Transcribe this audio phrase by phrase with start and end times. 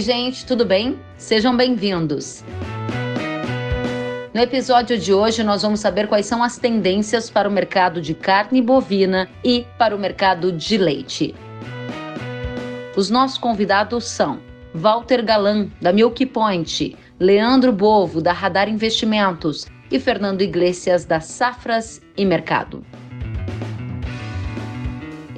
[0.00, 0.98] Oi, gente, tudo bem?
[1.18, 2.42] Sejam bem-vindos.
[4.32, 8.14] No episódio de hoje, nós vamos saber quais são as tendências para o mercado de
[8.14, 11.34] carne bovina e para o mercado de leite.
[12.96, 14.40] Os nossos convidados são
[14.72, 22.00] Walter Galan, da Milk Point, Leandro Bovo, da Radar Investimentos e Fernando Iglesias, da Safras
[22.16, 22.82] e Mercado.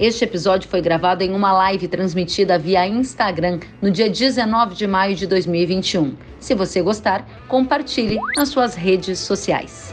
[0.02, 5.14] Este episódio foi gravado em uma live transmitida via Instagram no dia 19 de maio
[5.14, 6.16] de 2021.
[6.40, 9.91] Se você gostar, compartilhe nas suas redes sociais.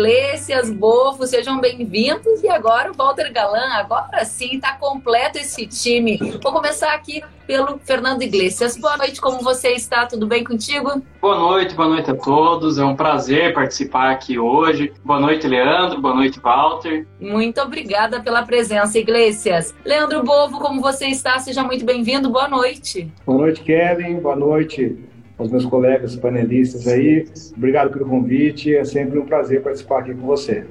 [0.00, 2.42] Iglesias, Bofo, sejam bem-vindos.
[2.42, 6.16] E agora o Walter Galan, agora sim, está completo esse time.
[6.42, 8.78] Vou começar aqui pelo Fernando Iglesias.
[8.78, 10.06] Boa noite, como você está?
[10.06, 11.02] Tudo bem contigo?
[11.20, 12.78] Boa noite, boa noite a todos.
[12.78, 14.90] É um prazer participar aqui hoje.
[15.04, 16.00] Boa noite, Leandro.
[16.00, 17.06] Boa noite, Walter.
[17.20, 19.74] Muito obrigada pela presença, Iglesias.
[19.84, 21.38] Leandro Bovo, como você está?
[21.38, 22.30] Seja muito bem-vindo.
[22.30, 23.12] Boa noite.
[23.26, 24.18] Boa noite, Kellen.
[24.20, 25.09] Boa noite
[25.40, 27.26] aos meus colegas panelistas aí.
[27.56, 30.66] Obrigado pelo convite, é sempre um prazer participar aqui com você.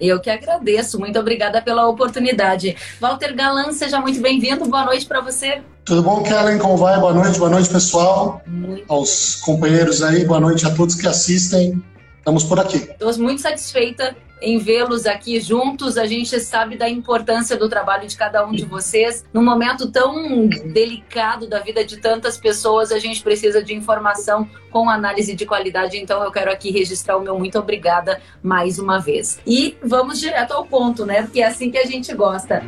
[0.00, 2.76] Eu que agradeço, muito obrigada pela oportunidade.
[3.00, 5.60] Walter Galan, seja muito bem-vindo, boa noite para você.
[5.84, 6.58] Tudo bom, Kellen?
[6.58, 7.00] Como vai?
[7.00, 8.42] Boa noite, boa noite, pessoal.
[8.46, 11.82] Muito aos companheiros aí, boa noite a todos que assistem.
[12.18, 12.76] Estamos por aqui.
[12.76, 15.96] Estou muito satisfeita em vê-los aqui juntos.
[15.96, 19.24] A gente sabe da importância do trabalho de cada um de vocês.
[19.32, 24.88] Num momento tão delicado da vida de tantas pessoas, a gente precisa de informação com
[24.88, 25.96] análise de qualidade.
[25.96, 29.40] Então, eu quero aqui registrar o meu muito obrigada mais uma vez.
[29.46, 31.22] E vamos direto ao ponto, né?
[31.22, 32.62] Porque é assim que a gente gosta.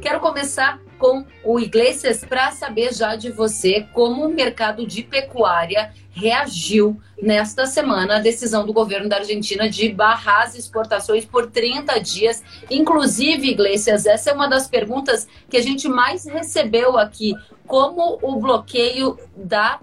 [0.00, 5.92] Quero começar com o Iglesias para saber já de você como o mercado de pecuária
[6.20, 11.98] reagiu nesta semana à decisão do governo da Argentina de barrar as exportações por 30
[11.98, 12.42] dias.
[12.70, 17.34] Inclusive, Iglesias, essa é uma das perguntas que a gente mais recebeu aqui.
[17.66, 19.80] Como o bloqueio da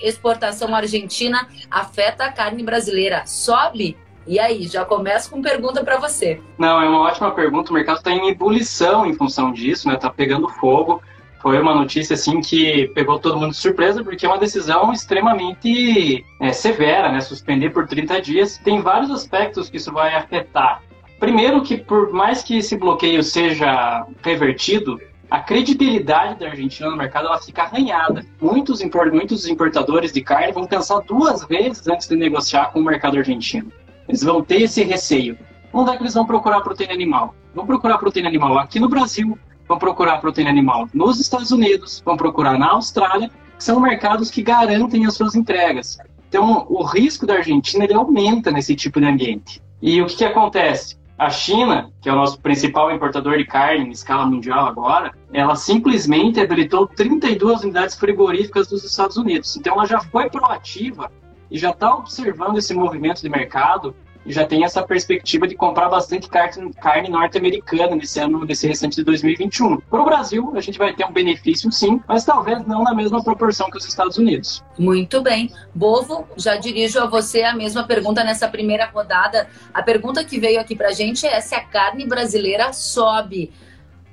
[0.00, 3.26] exportação argentina afeta a carne brasileira?
[3.26, 3.96] Sobe
[4.26, 6.38] e aí, já começo com pergunta para você.
[6.58, 7.70] Não, é uma ótima pergunta.
[7.70, 9.94] O mercado está em ebulição em função disso, né?
[9.94, 11.02] Está pegando fogo.
[11.40, 16.24] Foi uma notícia assim que pegou todo mundo de surpresa, porque é uma decisão extremamente
[16.40, 17.20] é, severa, né?
[17.20, 18.58] Suspender por 30 dias.
[18.58, 20.82] Tem vários aspectos que isso vai afetar.
[21.18, 25.00] Primeiro, que por mais que esse bloqueio seja revertido,
[25.30, 28.24] a credibilidade da Argentina no mercado ela fica arranhada.
[28.40, 28.80] Muitos,
[29.12, 33.70] muitos importadores de carne vão pensar duas vezes antes de negociar com o mercado argentino.
[34.08, 35.36] Eles vão ter esse receio.
[35.72, 37.34] Onde é que eles vão procurar proteína animal?
[37.54, 39.38] Vão procurar proteína animal aqui no Brasil,
[39.68, 44.42] vão procurar proteína animal nos Estados Unidos, vão procurar na Austrália, que são mercados que
[44.42, 45.98] garantem as suas entregas.
[46.28, 49.62] Então, o risco da Argentina ele aumenta nesse tipo de ambiente.
[49.80, 50.96] E o que, que acontece?
[51.18, 55.56] A China, que é o nosso principal importador de carne em escala mundial agora, ela
[55.56, 59.56] simplesmente habilitou 32 unidades frigoríficas dos Estados Unidos.
[59.56, 61.10] Então, ela já foi proativa
[61.50, 63.96] e já está observando esse movimento de mercado
[64.26, 69.80] já tem essa perspectiva de comprar bastante carne, norte-americana nesse ano, nesse restante de 2021.
[69.80, 73.22] Para o Brasil, a gente vai ter um benefício sim, mas talvez não na mesma
[73.22, 74.62] proporção que os Estados Unidos.
[74.78, 75.50] Muito bem.
[75.74, 79.48] Bovo, já dirijo a você a mesma pergunta nessa primeira rodada.
[79.72, 83.50] A pergunta que veio aqui para a gente é se a carne brasileira sobe.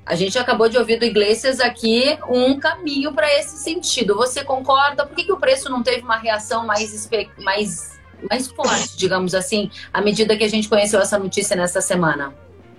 [0.05, 4.15] A gente acabou de ouvir do Iglesias aqui um caminho para esse sentido.
[4.15, 5.03] Você concorda?
[5.03, 7.94] Por que, que o preço não teve uma reação mais, mais,
[8.29, 12.33] mais forte, digamos assim, à medida que a gente conheceu essa notícia nessa semana?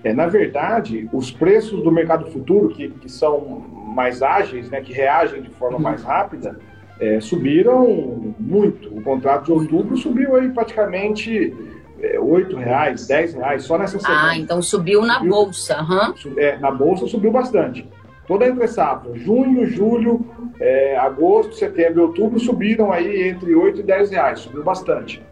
[0.04, 3.64] É, na verdade, os preços do mercado futuro, que, que são
[3.94, 5.82] mais ágeis, né, que reagem de forma uhum.
[5.82, 6.58] mais rápida,
[7.00, 8.88] é, subiram muito.
[8.96, 11.54] O contrato de outubro subiu aí praticamente
[12.00, 14.30] é, 8 reais, 10 reais, só nessa semana.
[14.30, 15.82] Ah, então subiu na subiu, bolsa.
[15.82, 16.38] Uhum.
[16.38, 17.88] É, na bolsa subiu bastante.
[18.26, 20.26] Toda entre safra, junho, julho,
[20.58, 25.22] é, agosto, setembro outubro subiram aí entre 8 e 10 reais, subiu bastante.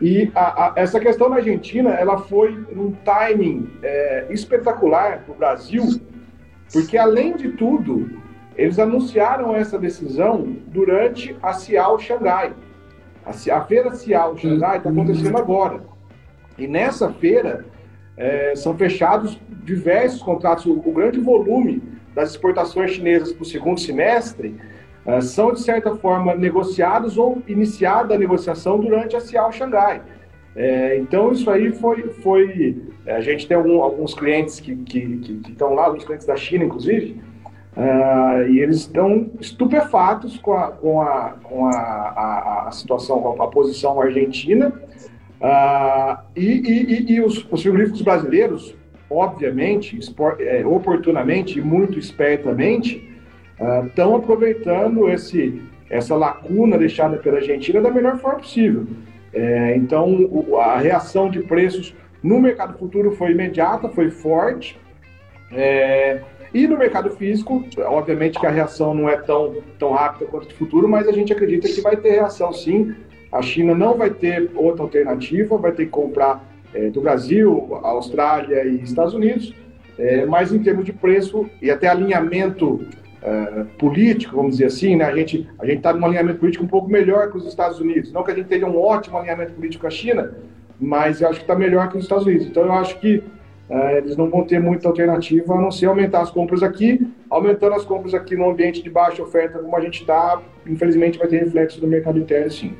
[0.00, 5.36] E a, a, essa questão na Argentina, ela foi um timing é, espetacular para o
[5.36, 5.84] Brasil,
[6.72, 8.08] porque além de tudo,
[8.56, 12.52] eles anunciaram essa decisão durante a Cial Xangai.
[13.26, 15.80] A, a feira Cial Xangai está acontecendo agora.
[16.56, 17.64] E nessa feira
[18.16, 20.66] é, são fechados diversos contratos.
[20.66, 21.82] O, o, grande volume
[22.14, 24.54] das exportações chinesas para o segundo semestre
[25.06, 30.02] é, são, de certa forma, negociados ou iniciada a negociação durante a Cial Xangai.
[30.56, 32.08] É, então, isso aí foi.
[32.22, 36.26] foi é, a gente tem algum, alguns clientes que, que, que, estão lá, alguns clientes
[36.26, 37.20] da China, inclusive,
[37.78, 43.40] Uh, e eles estão estupefatos com a, com a, com a, a, a situação, com
[43.40, 44.72] a, posição argentina.
[45.40, 48.74] Uh, e, e, e, os, os frigoríficos brasileiros,
[49.10, 49.98] obviamente,
[50.38, 53.08] é, oportunamente e muito espertamente,
[53.86, 58.86] estão uh, aproveitando esse, essa lacuna deixada pela Argentina da melhor forma possível.
[59.32, 64.78] É, então, o, a reação de preços no mercado futuro foi imediata, foi forte.
[65.52, 66.20] É,
[66.52, 70.54] e no mercado físico, obviamente que a reação não é tão, tão rápida quanto no
[70.54, 72.94] futuro, mas a gente acredita que vai ter reação sim.
[73.30, 76.42] A China não vai ter outra alternativa, vai ter que comprar
[76.74, 79.54] é, do Brasil, Austrália e Estados Unidos,
[79.98, 82.86] é, mas em termos de preço e até alinhamento
[83.22, 85.04] é, político, vamos dizer assim, né?
[85.04, 88.12] a gente a está num alinhamento político um pouco melhor que os Estados Unidos.
[88.12, 90.34] Não que a gente tenha um ótimo alinhamento político com a China,
[90.80, 92.46] mas eu acho que está melhor que os Estados Unidos.
[92.46, 93.22] Então eu acho que
[93.68, 97.06] é, eles não vão ter muita alternativa a não ser aumentar as compras aqui.
[97.28, 101.28] Aumentando as compras aqui no ambiente de baixa oferta, como a gente está, infelizmente vai
[101.28, 102.74] ter reflexo no mercado interno, sim.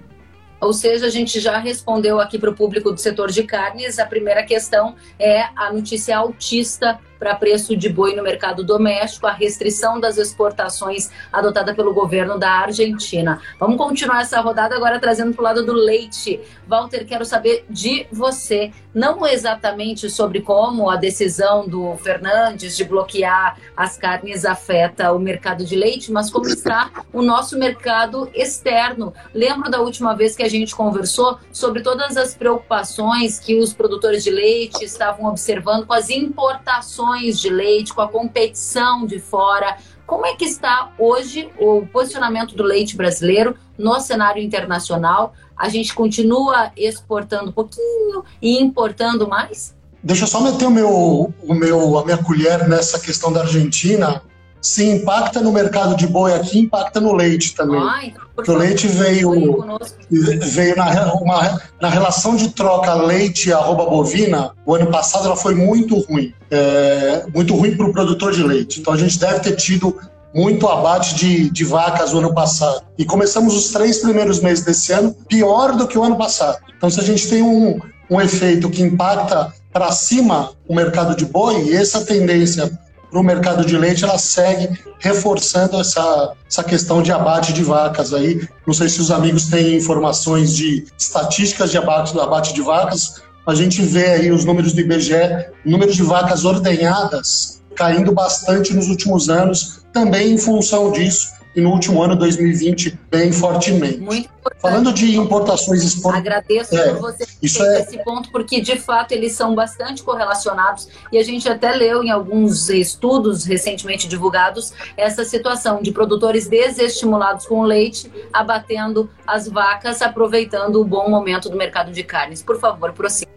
[0.60, 3.98] Ou seja, a gente já respondeu aqui para o público do setor de carnes.
[3.98, 9.32] A primeira questão é a notícia altista para preço de boi no mercado doméstico, a
[9.32, 13.40] restrição das exportações adotada pelo governo da Argentina.
[13.58, 16.40] Vamos continuar essa rodada agora trazendo para o lado do leite.
[16.66, 23.56] Walter, quero saber de você, não exatamente sobre como a decisão do Fernandes de bloquear
[23.76, 29.12] as carnes afeta o mercado de leite, mas como está o nosso mercado externo.
[29.34, 34.22] Lembro da última vez que a gente conversou sobre todas as preocupações que os produtores
[34.22, 39.76] de leite estavam observando com as importações de leite, com a competição de fora.
[40.06, 45.34] Como é que está hoje o posicionamento do leite brasileiro no cenário internacional?
[45.56, 49.74] A gente continua exportando um pouquinho e importando mais?
[50.02, 54.22] Deixa eu só meter o meu, o meu, a minha colher nessa questão da Argentina
[54.60, 57.80] se impacta no mercado de boi aqui, impacta no leite também.
[57.80, 59.68] Ah, então, o leite veio,
[60.10, 65.54] veio na, uma, na relação de troca leite arroba bovina, o ano passado ela foi
[65.54, 66.32] muito ruim.
[66.50, 68.80] É, muito ruim para o produtor de leite.
[68.80, 69.96] Então a gente deve ter tido
[70.34, 72.82] muito abate de, de vacas no ano passado.
[72.96, 76.58] E começamos os três primeiros meses desse ano pior do que o ano passado.
[76.76, 77.78] Então, se a gente tem um,
[78.10, 82.70] um efeito que impacta para cima o mercado de boi, e essa tendência
[83.10, 88.12] para o mercado de leite, ela segue reforçando essa, essa questão de abate de vacas
[88.12, 88.46] aí.
[88.66, 93.22] Não sei se os amigos têm informações de estatísticas de abate, abate de vacas.
[93.46, 98.88] A gente vê aí os números do IBGE, número de vacas ordenhadas caindo bastante nos
[98.88, 103.98] últimos anos, também em função disso e no último ano, 2020, bem fortemente.
[103.98, 106.26] Muito Falando de importações exportadas.
[106.26, 107.80] Agradeço é, por você isso é...
[107.80, 112.10] esse ponto, porque de fato eles são bastante correlacionados e a gente até leu em
[112.10, 120.80] alguns estudos recentemente divulgados essa situação de produtores desestimulados com leite abatendo as vacas, aproveitando
[120.80, 122.40] o bom momento do mercado de carnes.
[122.40, 123.30] Por favor, prossiga.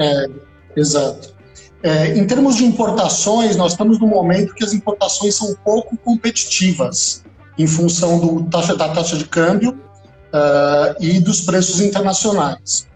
[0.00, 0.26] É,
[0.76, 1.32] exato.
[1.82, 7.24] É, em termos de importações, nós estamos num momento que as importações são pouco competitivas
[7.58, 12.86] em função do taxa, da taxa de câmbio uh, e dos preços internacionais.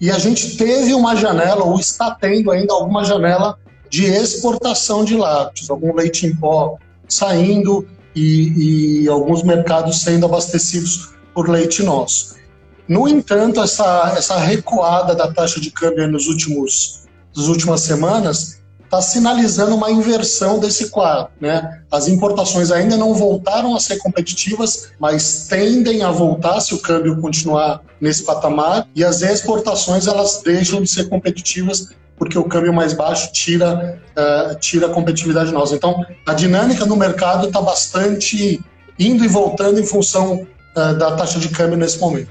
[0.00, 3.58] E a gente teve uma janela, ou está tendo ainda alguma janela
[3.90, 6.76] de exportação de lácteos, algum leite em pó
[7.08, 12.36] saindo e, e alguns mercados sendo abastecidos por leite nosso.
[12.86, 17.04] No entanto, essa, essa recuada da taxa de câmbio nos últimos,
[17.36, 18.57] nas últimas semanas
[18.88, 21.28] está sinalizando uma inversão desse quadro.
[21.38, 21.82] Né?
[21.90, 27.20] As importações ainda não voltaram a ser competitivas, mas tendem a voltar se o câmbio
[27.20, 32.92] continuar nesse patamar, e as exportações elas deixam de ser competitivas porque o câmbio mais
[32.92, 35.76] baixo tira, uh, tira a competitividade nossa.
[35.76, 38.60] Então, a dinâmica no mercado está bastante
[38.98, 40.44] indo e voltando em função
[40.76, 42.28] uh, da taxa de câmbio nesse momento.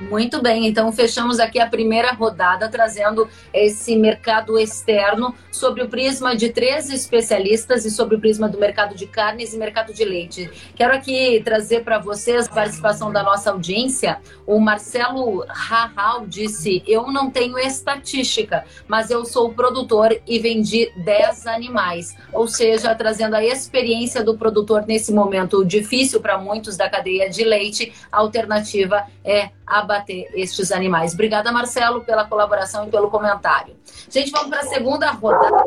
[0.00, 6.34] Muito bem, então fechamos aqui a primeira rodada trazendo esse mercado externo sobre o prisma
[6.34, 10.50] de três especialistas e sobre o prisma do mercado de carnes e mercado de leite.
[10.74, 14.18] Quero aqui trazer para vocês a participação da nossa audiência.
[14.46, 21.46] O Marcelo Rahal disse: Eu não tenho estatística, mas eu sou produtor e vendi 10
[21.46, 22.16] animais.
[22.32, 27.44] Ou seja, trazendo a experiência do produtor nesse momento difícil para muitos da cadeia de
[27.44, 29.50] leite, a alternativa é
[29.90, 31.12] abater estes animais.
[31.14, 33.76] Obrigada, Marcelo, pela colaboração e pelo comentário.
[34.08, 35.64] Gente, vamos para a segunda rodada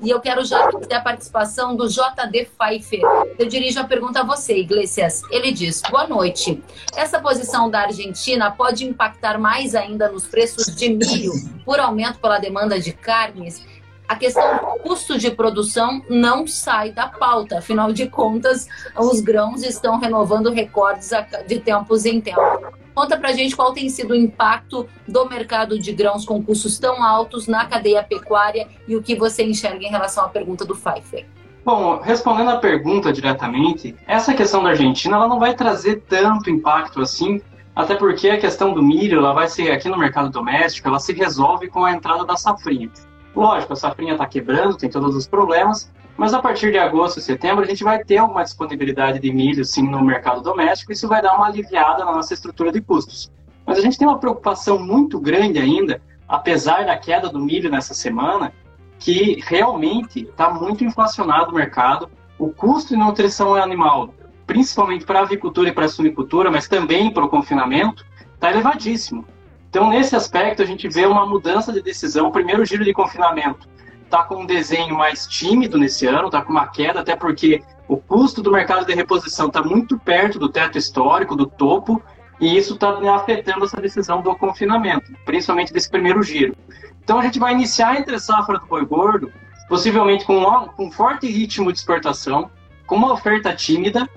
[0.00, 3.02] e eu quero já ter a participação do JD Pfeiffer.
[3.38, 5.22] Eu dirijo a pergunta a você, Iglesias.
[5.30, 6.62] Ele diz: Boa noite.
[6.96, 11.32] Essa posição da Argentina pode impactar mais ainda nos preços de milho
[11.64, 13.64] por aumento pela demanda de carnes?
[14.08, 17.58] a questão do custo de produção não sai da pauta.
[17.58, 21.10] Afinal de contas, os grãos estão renovando recordes
[21.48, 22.85] de tempos em tempos.
[22.96, 27.04] Conta pra gente qual tem sido o impacto do mercado de grãos com custos tão
[27.04, 31.26] altos na cadeia pecuária e o que você enxerga em relação à pergunta do Pfeiffer.
[31.62, 37.02] Bom, respondendo à pergunta diretamente, essa questão da Argentina ela não vai trazer tanto impacto
[37.02, 37.42] assim,
[37.74, 41.12] até porque a questão do milho, ela vai ser aqui no mercado doméstico, ela se
[41.12, 42.90] resolve com a entrada da safrinha.
[43.34, 47.64] Lógico, a safrinha está quebrando, tem todos os problemas, mas a partir de agosto setembro
[47.64, 51.34] a gente vai ter alguma disponibilidade de milho sim no mercado doméstico, isso vai dar
[51.34, 53.30] uma aliviada na nossa estrutura de custos.
[53.66, 57.92] Mas a gente tem uma preocupação muito grande ainda, apesar da queda do milho nessa
[57.92, 58.52] semana,
[58.98, 62.08] que realmente está muito inflacionado o mercado.
[62.38, 64.14] O custo de nutrição animal,
[64.46, 69.24] principalmente para a avicultura e para a suinicultura, mas também para o confinamento, está elevadíssimo.
[69.68, 72.30] Então, nesse aspecto, a gente vê uma mudança de decisão.
[72.30, 73.68] Primeiro giro de confinamento
[74.06, 77.96] está com um desenho mais tímido nesse ano, está com uma queda, até porque o
[77.96, 82.02] custo do mercado de reposição está muito perto do teto histórico, do topo,
[82.40, 86.56] e isso está afetando essa decisão do confinamento, principalmente desse primeiro giro.
[87.02, 89.32] Então, a gente vai iniciar entre safra do boi gordo,
[89.68, 92.50] possivelmente com um, um forte ritmo de exportação,
[92.86, 94.08] com uma oferta tímida.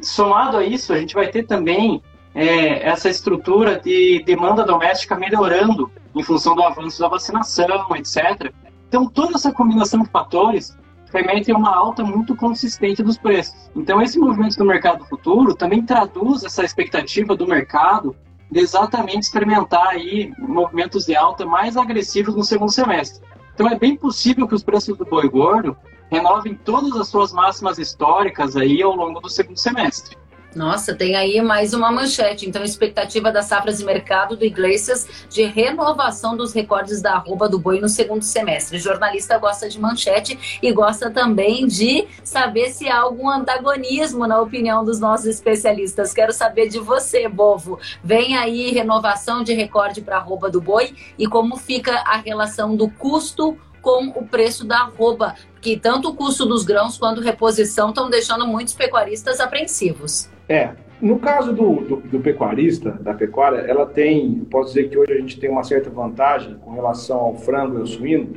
[0.00, 2.02] Somado a isso, a gente vai ter também
[2.34, 8.52] é, essa estrutura de demanda doméstica melhorando em função do avanço da vacinação, etc.
[8.88, 10.76] Então, toda essa combinação de fatores
[11.12, 13.70] permite uma alta muito consistente dos preços.
[13.76, 18.16] Então, esse movimento do mercado futuro também traduz essa expectativa do mercado
[18.50, 23.22] de exatamente experimentar aí movimentos de alta mais agressivos no segundo semestre.
[23.54, 25.76] Então, é bem possível que os preços do boi gordo
[26.10, 30.16] renovem todas as suas máximas históricas aí ao longo do segundo semestre.
[30.54, 32.48] Nossa, tem aí mais uma manchete.
[32.48, 37.58] Então, expectativa das safras de mercado do Iglesias de renovação dos recordes da arroba do
[37.58, 38.78] boi no segundo semestre.
[38.78, 44.40] O jornalista gosta de manchete e gosta também de saber se há algum antagonismo na
[44.40, 46.14] opinião dos nossos especialistas.
[46.14, 47.78] Quero saber de você, Bovo.
[48.02, 52.74] Vem aí renovação de recorde para a arroba do boi e como fica a relação
[52.74, 57.90] do custo com o preço da arroba, que tanto o custo dos grãos quanto reposição
[57.90, 60.28] estão deixando muitos pecuaristas apreensivos.
[60.48, 65.12] É, no caso do, do, do, pecuarista, da pecuária, ela tem, posso dizer que hoje
[65.12, 68.30] a gente tem uma certa vantagem com relação ao frango e ao suíno,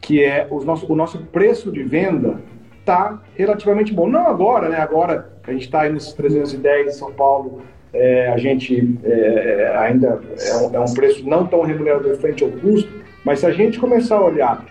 [0.00, 2.40] que é o nosso, o nosso preço de venda
[2.80, 4.06] está relativamente bom.
[4.06, 4.76] Não agora, né?
[4.76, 7.62] Agora a gente está aí nesses 310 em São Paulo,
[7.94, 12.50] é, a gente é, ainda é um, é um, preço não tão remunerador frente ao
[12.50, 12.90] custo,
[13.24, 14.64] mas se a gente começar a olhar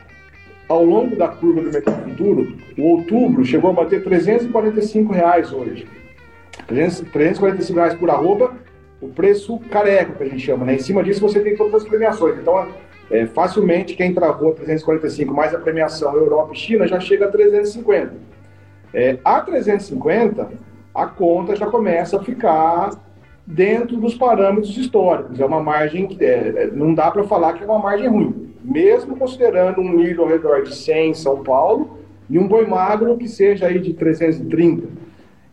[0.68, 5.88] ao longo da curva do mercado futuro, o outubro chegou a bater 345 reais hoje.
[6.68, 8.54] 345 reais por arroba,
[9.02, 10.76] o preço careca, que a gente chama, né?
[10.76, 12.38] Em cima disso você tem todas as premiações.
[12.40, 12.68] Então,
[13.12, 18.14] é, facilmente, quem travou 345 mais a premiação Europa e China já chega a 350.
[18.94, 20.50] É, a 350,
[20.94, 22.92] a conta já começa a ficar
[23.46, 25.40] dentro dos parâmetros históricos.
[25.40, 28.54] É uma margem que é, é não dá para falar que é uma margem ruim.
[28.64, 33.18] Mesmo considerando um milho ao redor de 100 em São Paulo e um boi magro
[33.18, 34.88] que seja aí de 330.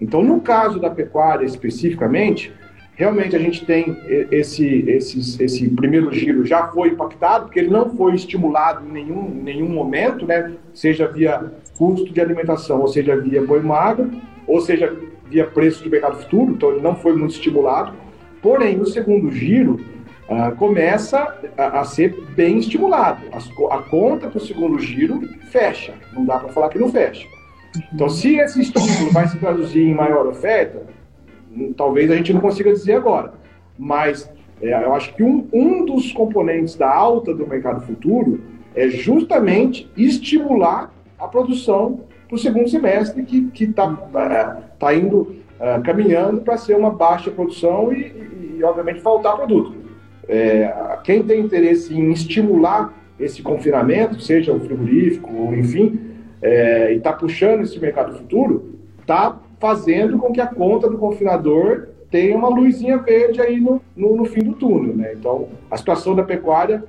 [0.00, 2.52] Então, no caso da pecuária especificamente,
[2.94, 3.96] realmente a gente tem
[4.30, 9.28] esse, esse, esse primeiro giro já foi impactado, porque ele não foi estimulado em nenhum,
[9.42, 10.52] nenhum momento, né?
[10.72, 14.10] seja via custo de alimentação, ou seja via boi magro,
[14.46, 14.94] ou seja
[15.26, 17.94] via preço de mercado futuro, então ele não foi muito estimulado.
[18.42, 19.80] Porém, no segundo giro,
[20.28, 23.22] uh, começa a, a, ser bem estimulado.
[23.32, 27.26] As, a conta para o segundo giro fecha, não dá para falar que não fecha.
[27.92, 30.82] Então, se esse estímulo vai se traduzir em maior oferta,
[31.76, 33.32] talvez a gente não consiga dizer agora.
[33.78, 38.40] Mas é, eu acho que um, um dos componentes da alta do mercado futuro
[38.74, 45.78] é justamente estimular a produção para o segundo semestre, que está é, tá indo é,
[45.80, 49.74] caminhando para ser uma baixa produção e, e, e obviamente, faltar produto.
[50.28, 56.09] É, quem tem interesse em estimular esse confinamento, seja o frigorífico, enfim,
[56.42, 61.88] é, e está puxando esse mercado futuro, está fazendo com que a conta do confinador
[62.10, 64.96] tenha uma luzinha verde aí no, no, no, fim do túnel.
[64.96, 65.12] Né?
[65.14, 66.82] Então, a situação da pecuária,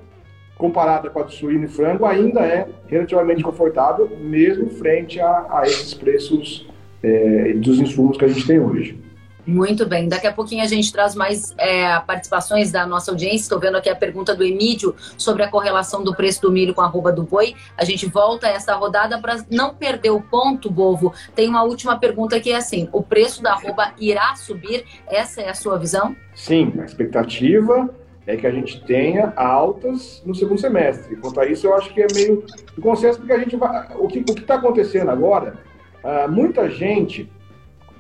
[0.58, 5.64] comparada com a do suíno e frango, ainda é relativamente confortável, mesmo frente a, a
[5.66, 6.68] esses preços
[7.04, 8.98] é, dos insumos que a gente tem hoje.
[9.46, 13.44] Muito bem, daqui a pouquinho a gente traz mais é, participações da nossa audiência.
[13.44, 16.82] Estou vendo aqui a pergunta do Emílio sobre a correlação do preço do milho com
[16.82, 17.56] a arroba do boi.
[17.76, 21.14] A gente volta a essa rodada para não perder o ponto, Bovo.
[21.34, 24.86] Tem uma última pergunta que é assim: o preço da arroba irá subir?
[25.08, 26.16] Essa é a sua visão?
[26.36, 27.90] Sim, a expectativa
[28.28, 31.16] é que a gente tenha altas no segundo semestre.
[31.16, 32.46] Quanto a isso, eu acho que é meio
[32.80, 33.88] consenso, porque a gente vai.
[33.98, 35.56] O que está acontecendo agora,
[36.04, 37.30] uh, muita gente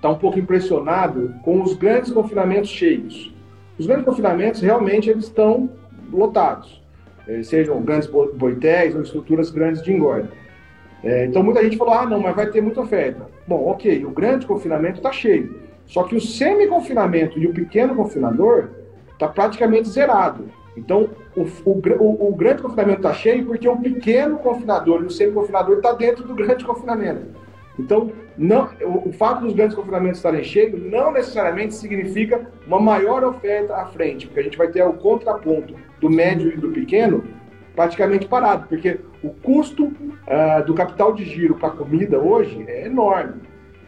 [0.01, 3.31] está um pouco impressionado com os grandes confinamentos cheios.
[3.77, 5.70] Os grandes confinamentos realmente eles estão
[6.12, 6.81] lotados,
[7.27, 10.27] eh, sejam grandes boitéis ou estruturas grandes de engorda.
[11.03, 13.27] É, então muita gente falou, ah, não, mas vai ter muita oferta.
[13.48, 15.60] Bom, ok, o grande confinamento está cheio.
[15.86, 18.70] Só que o semi-confinamento e o pequeno confinador
[19.13, 20.46] está praticamente zerado.
[20.75, 25.77] Então, o, o, o grande confinamento está cheio porque o pequeno confinador e o semi-confinador
[25.77, 27.39] está dentro do grande confinamento.
[27.77, 33.75] Então, não, o, fato dos grandes confinamentos estarem cheios não necessariamente significa uma maior oferta
[33.75, 37.23] à frente, porque a gente vai ter o contraponto do médio e do pequeno
[37.75, 43.41] praticamente parado, porque o custo uh, do capital de giro para comida hoje é enorme.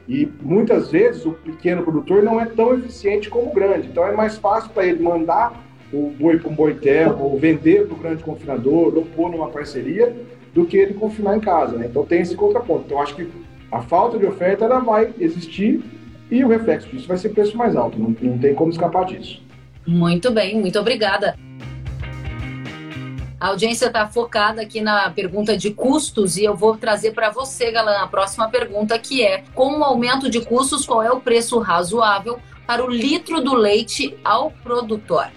[0.07, 3.87] E muitas vezes o pequeno produtor não é tão eficiente como o grande.
[3.87, 7.95] Então é mais fácil para ele mandar o boi para um boitel, ou vender para
[7.95, 10.13] o grande confinador, ou pôr numa parceria,
[10.53, 11.77] do que ele confinar em casa.
[11.77, 11.87] Né?
[11.89, 12.85] Então tem esse contraponto.
[12.85, 13.29] Então acho que
[13.73, 15.83] a falta de oferta ela vai existir
[16.29, 17.97] e o reflexo disso vai ser preço mais alto.
[17.97, 19.41] Não, não tem como escapar disso.
[19.85, 21.35] Muito bem, muito obrigada.
[23.39, 27.71] A audiência está focada aqui na pergunta de custos e eu vou trazer para você,
[27.71, 31.59] Galan, a próxima pergunta que é: com o aumento de custos, qual é o preço
[31.59, 35.27] razoável para o litro do leite ao produtor?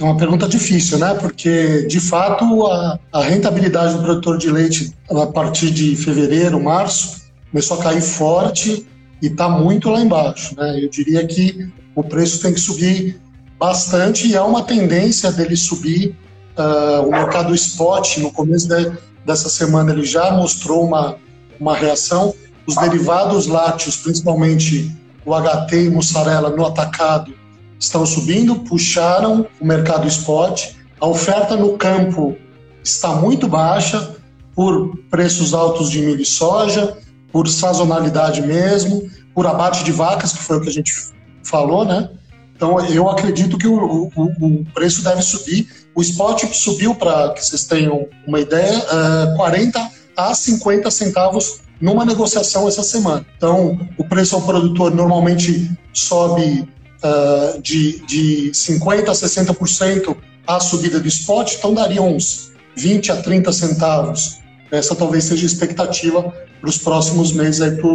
[0.00, 1.14] É uma pergunta difícil, né?
[1.14, 7.23] Porque, de fato, a, a, rentabilidade do produtor de leite a partir de fevereiro, março,
[7.54, 8.84] começou a cair forte
[9.22, 10.82] e está muito lá embaixo, né?
[10.82, 13.20] Eu diria que o preço tem que subir
[13.56, 16.16] bastante e há uma tendência dele subir
[16.56, 18.92] Uh, o mercado spot, no começo de,
[19.26, 21.16] dessa semana, ele já mostrou uma,
[21.58, 22.32] uma reação.
[22.64, 24.88] Os derivados lácteos, principalmente
[25.26, 27.34] o HT e mussarela no atacado,
[27.76, 30.74] estão subindo, puxaram o mercado spot.
[31.00, 32.36] A oferta no campo
[32.84, 34.14] está muito baixa
[34.54, 36.96] por preços altos de milho e soja,
[37.34, 40.94] por sazonalidade mesmo, por abate de vacas, que foi o que a gente
[41.42, 42.08] falou, né?
[42.54, 45.68] Então, eu acredito que o, o, o preço deve subir.
[45.96, 51.58] O spot subiu, para que vocês tenham uma ideia, uh, é, 40 a 50 centavos
[51.80, 53.26] numa negociação essa semana.
[53.36, 56.68] Então, o preço ao produtor normalmente sobe
[57.02, 63.16] uh, de, de 50% a 60% a subida do spot, então daria uns 20 a
[63.16, 64.43] 30 centavos.
[64.74, 66.22] Essa talvez seja a expectativa
[66.60, 67.86] para os próximos meses aí para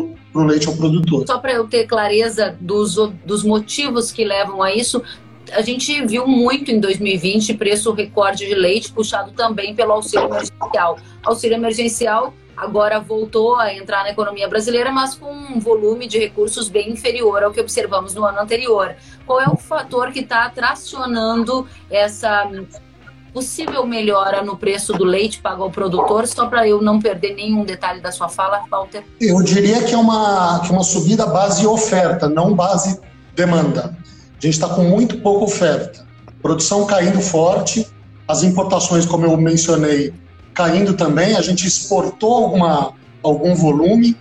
[0.41, 1.25] o leite ao produtor.
[1.27, 5.01] Só para eu ter clareza dos, dos motivos que levam a isso,
[5.51, 10.99] a gente viu muito em 2020 preço recorde de leite puxado também pelo auxílio emergencial.
[11.23, 16.67] Auxílio emergencial agora voltou a entrar na economia brasileira, mas com um volume de recursos
[16.67, 18.95] bem inferior ao que observamos no ano anterior.
[19.25, 22.49] Qual é o fator que está tracionando essa
[23.39, 27.63] possível melhora no preço do leite pago ao produtor, só para eu não perder nenhum
[27.63, 29.01] detalhe da sua fala, Walter?
[29.19, 32.99] Eu diria que é uma, que é uma subida base oferta, não base
[33.33, 33.95] demanda.
[34.37, 36.05] A gente está com muito pouca oferta.
[36.41, 37.87] Produção caindo forte,
[38.27, 40.13] as importações, como eu mencionei,
[40.53, 41.37] caindo também.
[41.37, 42.91] A gente exportou alguma,
[43.23, 44.17] algum volume,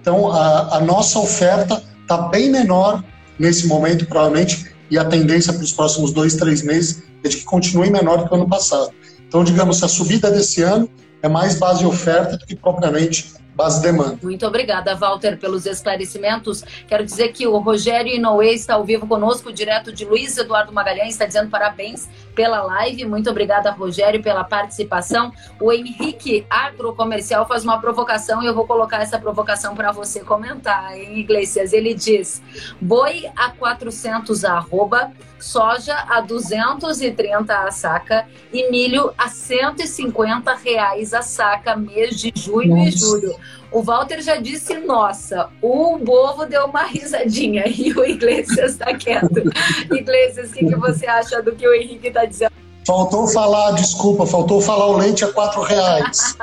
[0.00, 3.04] então a, a nossa oferta está bem menor
[3.38, 7.44] nesse momento, provavelmente, e a tendência para os próximos dois, três meses é de que
[7.44, 8.90] continue menor do que o ano passado.
[9.26, 10.88] Então, digamos, a subida desse ano
[11.22, 14.18] é mais base oferta do que propriamente base demanda.
[14.22, 16.62] Muito obrigada, Walter, pelos esclarecimentos.
[16.86, 21.10] Quero dizer que o Rogério Inoue está ao vivo conosco, direto de Luiz Eduardo Magalhães,
[21.10, 23.04] está dizendo parabéns pela live.
[23.04, 25.32] Muito obrigada, Rogério, pela participação.
[25.60, 30.96] O Henrique Agrocomercial faz uma provocação e eu vou colocar essa provocação para você comentar,
[30.96, 31.72] em Iglesias.
[31.72, 32.42] Ele diz:
[32.80, 41.12] boi a 400 a arroba, soja a 230 a saca e milho a 150 reais
[41.12, 42.88] a saca, mês de junho Nossa.
[42.88, 43.41] e julho.
[43.70, 49.42] O Walter já disse, nossa, o Bovo deu uma risadinha e o Iglesias está quieto.
[49.90, 52.52] Iglesias, o que, que você acha do que o Henrique está dizendo?
[52.86, 56.36] Faltou falar, desculpa, faltou falar o leite a quatro reais.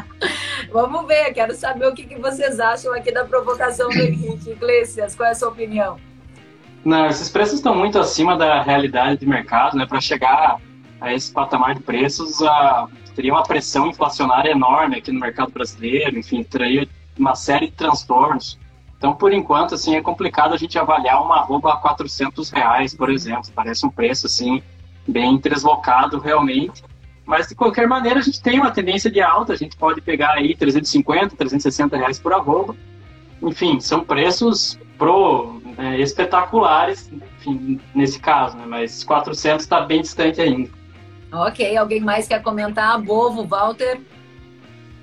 [0.72, 4.50] Vamos ver, quero saber o que, que vocês acham aqui da provocação do Henrique.
[4.50, 5.98] Iglesias, qual é a sua opinião?
[6.84, 9.86] Não, esses preços estão muito acima da realidade de mercado, né?
[9.86, 10.58] Para chegar
[11.00, 16.18] a esse patamar de preços, a, teria uma pressão inflacionária enorme aqui no mercado brasileiro,
[16.18, 18.58] enfim, teria uma série de transtornos.
[18.98, 23.10] Então, por enquanto, assim, é complicado a gente avaliar uma arroba a 400 reais, por
[23.10, 23.50] exemplo.
[23.54, 24.62] Parece um preço, assim,
[25.06, 26.82] bem deslocado realmente.
[27.26, 29.52] Mas, de qualquer maneira, a gente tem uma tendência de alta.
[29.52, 32.74] A gente pode pegar aí 350, 360 reais por arroba.
[33.42, 38.64] Enfim, são preços pro, né, espetaculares, enfim, nesse caso, né?
[38.66, 40.70] Mas 400 está bem distante ainda.
[41.34, 43.00] Ok, alguém mais quer comentar?
[43.02, 43.98] Bovo, Walter?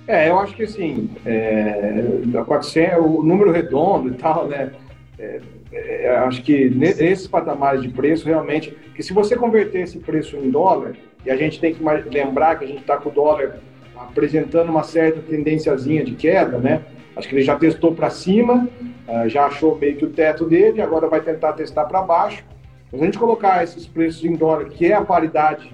[0.08, 2.04] É, eu acho que assim, é,
[2.46, 4.72] 400, o número redondo e tal, né?
[5.20, 5.42] É,
[5.74, 10.50] é, acho que nesses patamares de preço, realmente, que se você converter esse preço em
[10.50, 10.94] dólar,
[11.26, 13.60] e a gente tem que lembrar que a gente está com o dólar
[13.96, 16.82] apresentando uma certa tendênciazinha de queda, né?
[17.16, 18.68] Acho que ele já testou para cima,
[19.08, 22.44] ah, já achou meio que o teto dele, agora vai tentar testar para baixo.
[22.92, 25.72] Mas a gente colocar esses preços em dólar, que é a paridade,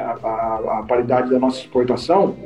[0.00, 2.36] a, a, a paridade da nossa exportação,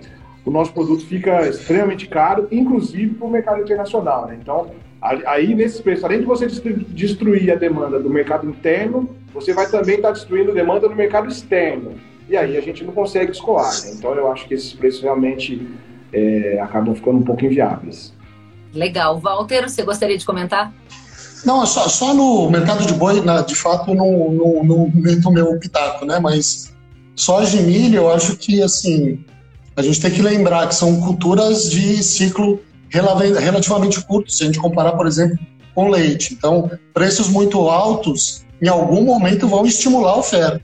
[0.44, 4.26] o nosso produto fica extremamente caro, inclusive para o mercado internacional.
[4.26, 4.38] Né?
[4.40, 9.68] Então, aí nesses preços, além de você destruir a demanda do mercado interno, você vai
[9.68, 11.94] também estar tá destruindo a demanda do mercado externo.
[12.28, 13.72] E aí a gente não consegue escoar.
[13.82, 13.92] Né?
[13.98, 15.68] Então, eu acho que esses preços realmente
[16.12, 18.14] é, acabam ficando um pouco inviáveis.
[18.72, 19.18] Legal.
[19.18, 20.72] Walter, você gostaria de comentar?
[21.44, 25.58] Não, só, só no mercado de boi, né, de fato, no, no, no meto meu
[25.58, 26.18] pitaco, né?
[26.18, 26.72] Mas
[27.16, 29.24] soja e milho, eu acho que, assim,
[29.74, 34.58] a gente tem que lembrar que são culturas de ciclo relativamente curto, se a gente
[34.58, 35.38] comparar, por exemplo,
[35.74, 36.34] com leite.
[36.34, 40.60] Então, preços muito altos, em algum momento, vão estimular a oferta.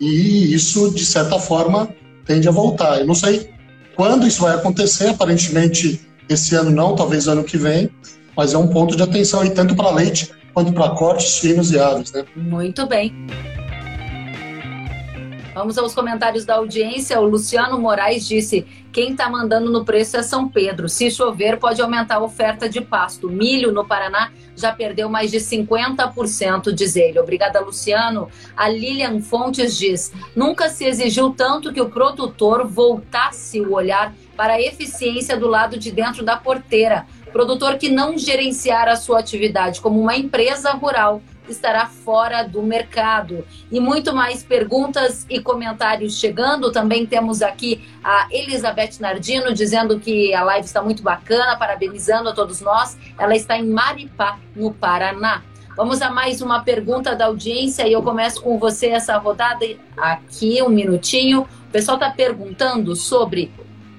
[0.00, 1.88] E isso, de certa forma,
[2.24, 3.00] tende a voltar.
[3.00, 3.50] Eu não sei
[3.94, 7.90] quando isso vai acontecer, aparentemente esse ano não, talvez ano que vem,
[8.36, 11.78] mas é um ponto de atenção aí tanto para leite quanto para cortes, finos e
[11.78, 12.12] aves.
[12.12, 12.24] Né?
[12.34, 13.12] Muito bem.
[15.60, 17.20] Vamos aos comentários da audiência.
[17.20, 20.88] O Luciano Moraes disse: quem está mandando no preço é São Pedro.
[20.88, 23.28] Se chover, pode aumentar a oferta de pasto.
[23.28, 27.20] Milho no Paraná já perdeu mais de 50%, diz ele.
[27.20, 28.30] Obrigada, Luciano.
[28.56, 34.54] A Lilian Fontes diz: nunca se exigiu tanto que o produtor voltasse o olhar para
[34.54, 37.06] a eficiência do lado de dentro da porteira.
[37.30, 41.20] Produtor que não gerenciar a sua atividade como uma empresa rural
[41.50, 43.46] estará fora do mercado.
[43.70, 46.72] E muito mais perguntas e comentários chegando.
[46.72, 52.32] Também temos aqui a Elizabeth Nardino dizendo que a live está muito bacana, parabenizando a
[52.32, 52.98] todos nós.
[53.18, 55.42] Ela está em Maripá, no Paraná.
[55.76, 59.64] Vamos a mais uma pergunta da audiência e eu começo com você essa rodada
[59.96, 61.42] aqui, um minutinho.
[61.42, 63.50] O pessoal está perguntando sobre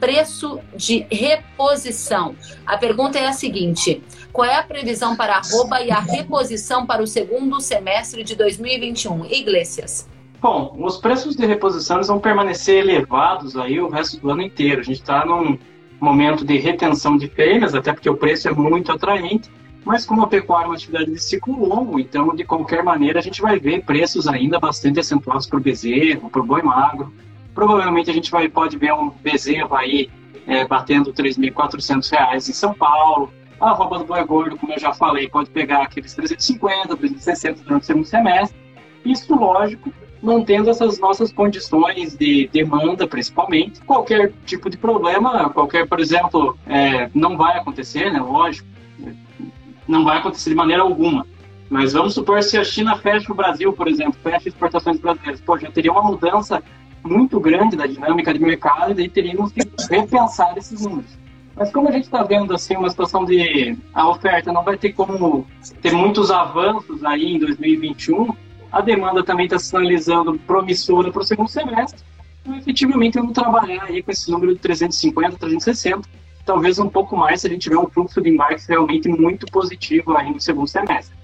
[0.01, 2.35] preço de reposição.
[2.65, 6.85] A pergunta é a seguinte: qual é a previsão para a arroba e a reposição
[6.85, 9.25] para o segundo semestre de 2021?
[9.25, 10.07] Iglesias.
[10.41, 14.81] Bom, os preços de reposição vão permanecer elevados aí o resto do ano inteiro.
[14.81, 15.57] A gente está num
[15.99, 19.51] momento de retenção de fêmeas, até porque o preço é muito atraente,
[19.85, 23.21] mas como a pecuária é uma atividade de ciclo longo, então de qualquer maneira a
[23.21, 27.13] gente vai ver preços ainda bastante acentuados para o bezerro, para o boi magro,
[27.53, 30.09] Provavelmente a gente vai, pode ver um bezerro aí
[30.47, 33.31] é, batendo R$ 3.400 em São Paulo.
[33.61, 37.83] A roupa do boi gordo, como eu já falei, pode pegar aqueles 350, 360 durante
[37.83, 38.59] o segundo semestre.
[39.05, 43.79] Isso, lógico, mantendo essas nossas condições de demanda, principalmente.
[43.81, 48.19] Qualquer tipo de problema, qualquer, por exemplo, é, não vai acontecer, né?
[48.19, 48.67] Lógico,
[49.87, 51.27] não vai acontecer de maneira alguma.
[51.69, 55.55] Mas vamos supor se a China fecha o Brasil, por exemplo, fecha exportações brasileiras, pô,
[55.59, 56.63] já teria uma mudança
[57.03, 61.20] muito grande da dinâmica de mercado e daí teríamos que repensar esses números.
[61.61, 64.93] Mas como a gente está vendo assim uma situação de a oferta não vai ter
[64.93, 65.45] como
[65.79, 68.35] ter muitos avanços aí em 2021,
[68.71, 72.01] a demanda também está sinalizando promissora para o segundo semestre.
[72.41, 76.09] Então, efetivamente, vamos trabalhar aí com esse número de 350, 360,
[76.47, 80.17] talvez um pouco mais se a gente tiver um fluxo de embarques realmente muito positivo
[80.17, 81.15] aí no segundo semestre.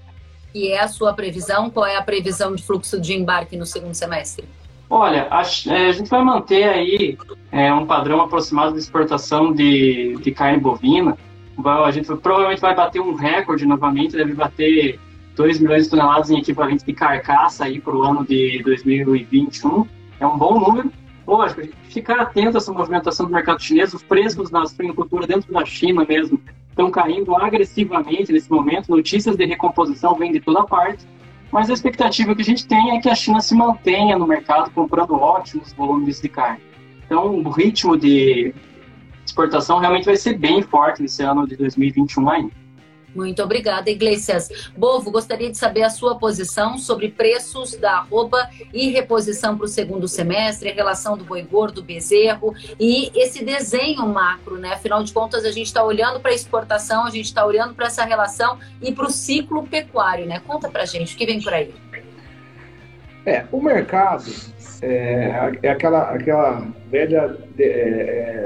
[0.54, 1.68] E é a sua previsão?
[1.68, 4.46] Qual é a previsão de fluxo de embarque no segundo semestre?
[4.90, 7.18] Olha, a, é, a gente vai manter aí
[7.52, 11.16] é, um padrão aproximado de exportação de, de carne bovina.
[11.64, 14.98] A gente provavelmente vai bater um recorde novamente, deve bater
[15.36, 19.86] 2 milhões de toneladas em equivalente de carcaça aí para o ano de 2021.
[20.20, 20.90] É um bom número.
[21.26, 23.92] Lógico, a gente ficar atento a essa movimentação do mercado chinês.
[23.92, 28.90] Os preços da suinocultura dentro da China mesmo estão caindo agressivamente nesse momento.
[28.90, 31.04] Notícias de recomposição vêm de toda parte.
[31.50, 34.70] Mas a expectativa que a gente tem é que a China se mantenha no mercado
[34.70, 36.60] comprando ótimos volumes de carne.
[37.04, 38.54] Então, o ritmo de
[39.24, 42.52] exportação realmente vai ser bem forte nesse ano de 2021 ainda.
[43.14, 44.70] Muito obrigada, Iglesias.
[44.76, 49.68] Bovo, gostaria de saber a sua posição sobre preços da arroba e reposição para o
[49.68, 54.74] segundo semestre, a relação do boi gordo, bezerro e esse desenho macro, né?
[54.74, 57.86] Afinal de contas, a gente está olhando para a exportação, a gente está olhando para
[57.86, 60.40] essa relação e para o ciclo pecuário, né?
[60.40, 61.74] Conta para gente, o que vem por aí?
[63.26, 64.24] É, o mercado
[64.80, 67.64] é, é aquela, aquela velha, é,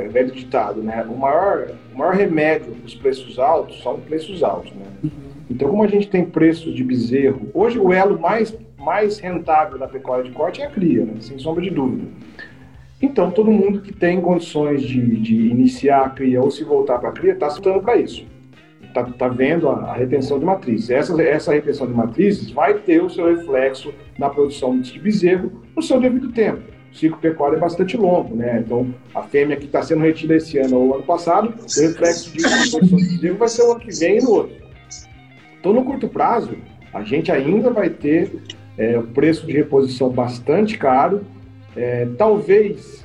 [0.05, 1.05] é, velho ditado, né?
[1.09, 5.11] O maior, o maior remédio para os preços altos são preços altos, né?
[5.51, 9.87] Então, como a gente tem preços de bezerro, hoje o elo mais, mais rentável da
[9.87, 11.15] pecuária de corte é a cria, né?
[11.21, 12.09] sem sombra de dúvida.
[13.01, 17.11] Então, todo mundo que tem condições de, de iniciar a cria ou se voltar para
[17.11, 18.25] a cria está se para isso.
[18.93, 20.91] Está tá vendo a, a, retenção de matrizes.
[20.91, 25.83] Essa, essa retenção de matrizes vai ter o seu reflexo na produção de bezerro no
[25.83, 26.61] seu devido tempo.
[26.93, 28.63] O ciclo pecuário é bastante longo, né?
[28.65, 32.43] Então, a fêmea que está sendo retida esse ano ou ano passado, o reflexo de
[32.43, 34.57] produção de bezerro vai ser o ano que vem e no outro.
[35.59, 36.55] Então, no curto prazo,
[36.93, 38.31] a gente ainda vai ter
[38.77, 41.25] é, o preço de reposição bastante caro.
[41.75, 43.02] É, talvez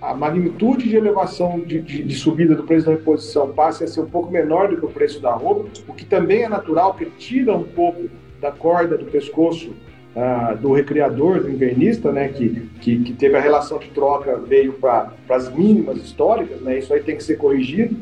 [0.00, 4.00] a magnitude de elevação de, de, de, subida do preço da reposição passe a ser
[4.00, 7.10] um pouco menor do que o preço da roupa, o que também é natural, porque
[7.18, 8.08] tira um pouco
[8.40, 9.74] da corda do pescoço
[10.14, 14.74] ah, do recriador, do invernista, né, que, que, que, teve a relação de troca, veio
[14.74, 17.96] para as mínimas históricas, né, isso aí tem que ser corrigido,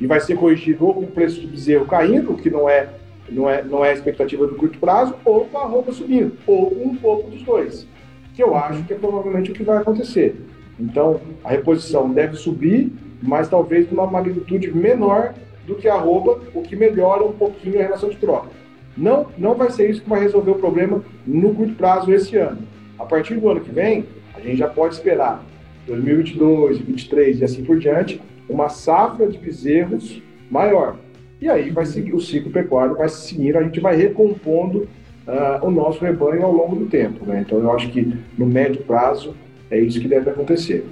[0.00, 2.88] e vai ser corrigido ou com o preço de bezerro caindo, que não é
[3.28, 6.76] não é, não é a expectativa do curto prazo, ou com a roupa subindo, ou
[6.84, 7.86] um pouco dos dois,
[8.34, 10.34] que eu acho que é provavelmente o que vai acontecer.
[10.80, 15.34] Então, a reposição deve subir, mas talvez numa magnitude menor
[15.66, 18.48] do que a roupa, o que melhora um pouquinho a relação de troca.
[18.96, 22.58] Não, não vai ser isso que vai resolver o problema no curto prazo esse ano.
[22.98, 25.44] A partir do ano que vem, a gente já pode esperar
[25.86, 30.96] 2022, 2023 e assim por diante, uma safra de bezerros maior.
[31.40, 34.88] E aí vai seguir o ciclo pecuário, vai seguir, a gente vai recompondo
[35.26, 37.24] uh, o nosso rebanho ao longo do tempo.
[37.24, 37.44] Né?
[37.46, 39.34] Então eu acho que no médio prazo
[39.70, 40.86] é isso que deve acontecer.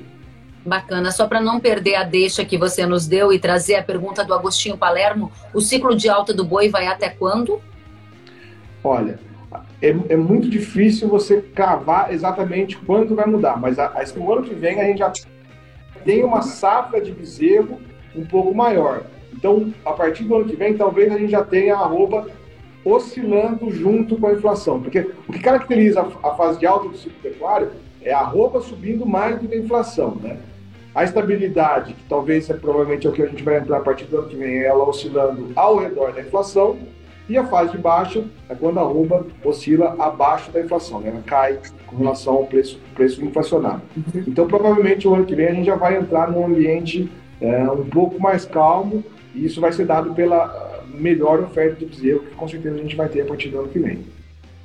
[0.64, 1.10] Bacana.
[1.10, 4.34] Só para não perder a deixa que você nos deu e trazer a pergunta do
[4.34, 7.60] Agostinho Palermo, o ciclo de alta do boi vai até quando?
[8.84, 9.18] Olha,
[9.80, 14.42] é, é muito difícil você cravar exatamente quando vai mudar, mas a, a, no ano
[14.42, 15.12] que vem a gente já
[16.04, 17.80] tem uma safra de bezerro
[18.14, 19.02] um pouco maior.
[19.32, 22.26] Então, a partir do ano que vem, talvez a gente já tenha a arroba
[22.84, 24.80] oscilando junto com a inflação.
[24.80, 27.70] Porque o que caracteriza a, fase de alta do ciclo pecuário
[28.02, 30.38] é a arroba subindo mais do que a inflação, né?
[30.94, 34.04] A estabilidade, que talvez é provavelmente é o que a gente vai entrar a partir
[34.06, 36.78] do ano que vem, ela oscilando ao redor da inflação.
[37.28, 41.10] E a fase de baixa é quando a arroba oscila abaixo da inflação, né?
[41.10, 43.82] ela cai com relação ao preço, preço inflacionário.
[44.26, 47.84] Então, provavelmente, o ano que vem a gente já vai entrar num ambiente é, um
[47.84, 52.48] pouco mais calmo e isso vai ser dado pela melhor oferta de bezerro, que com
[52.48, 54.04] certeza a gente vai ter a partir do ano que vem.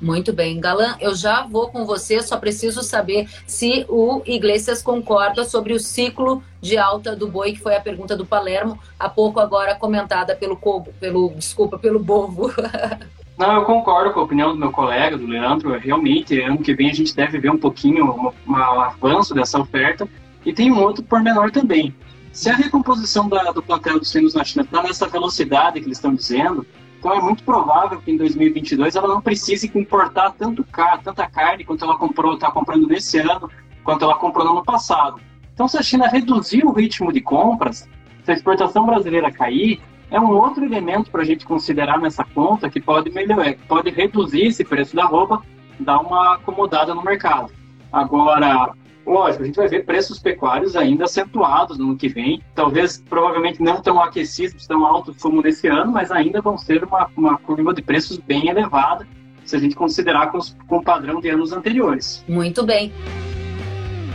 [0.04, 5.46] Muito bem, Galan, eu já vou com você, só preciso saber se o Iglesias concorda
[5.46, 9.40] sobre o ciclo de alta do boi, que foi a pergunta do Palermo, há pouco
[9.40, 12.52] agora comentada pelo Cobo, pelo, desculpa, pelo Bovo.
[13.38, 15.76] Não, eu concordo com a opinião do meu colega, do Leandro.
[15.78, 20.06] Realmente, ano que vem a gente deve ver um pouquinho um, um avanço dessa oferta.
[20.44, 21.94] E tem um outro pormenor também.
[22.30, 25.96] Se a recomposição da, do plantel dos suínos na China está nessa velocidade que eles
[25.96, 26.64] estão dizendo,
[27.04, 31.62] então é muito provável que em 2022 ela não precise importar tanto car tanta carne
[31.62, 33.50] quanto ela comprou, está comprando nesse ano,
[33.84, 35.20] quanto ela comprou no ano passado.
[35.52, 37.86] Então, se a China reduzir o ritmo de compras,
[38.24, 42.70] se a exportação brasileira cair, é um outro elemento para a gente considerar nessa conta
[42.70, 45.42] que pode melhorar, pode reduzir esse preço da roupa,
[45.78, 47.52] dar uma acomodada no mercado.
[47.92, 48.72] Agora,
[49.06, 52.42] Lógico, a gente vai ver preços pecuários ainda acentuados no ano que vem.
[52.54, 57.08] Talvez, provavelmente, não tão aquecidos, tão altos como nesse ano, mas ainda vão ser uma,
[57.16, 59.06] uma curva de preços bem elevada,
[59.44, 62.24] se a gente considerar com, com o padrão de anos anteriores.
[62.26, 62.92] Muito bem.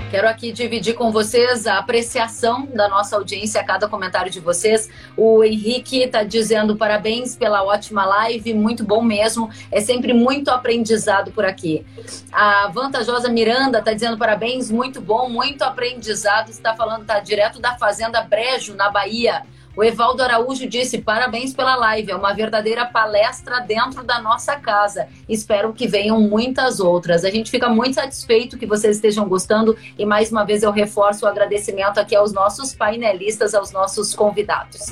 [0.10, 4.90] Quero aqui dividir com vocês a apreciação da nossa audiência a cada comentário de vocês.
[5.16, 9.52] O Henrique está dizendo parabéns pela ótima live, muito bom mesmo.
[9.72, 11.86] É sempre muito aprendizado por aqui.
[12.32, 16.50] A vantajosa Miranda está dizendo parabéns, muito bom, muito aprendizado.
[16.50, 19.44] Está falando, está direto da Fazenda Brejo, na Bahia.
[19.80, 25.08] O Evaldo Araújo disse: parabéns pela live, é uma verdadeira palestra dentro da nossa casa.
[25.30, 27.24] Espero que venham muitas outras.
[27.24, 31.24] A gente fica muito satisfeito que vocês estejam gostando e mais uma vez eu reforço
[31.24, 34.88] o agradecimento aqui aos nossos painelistas, aos nossos convidados.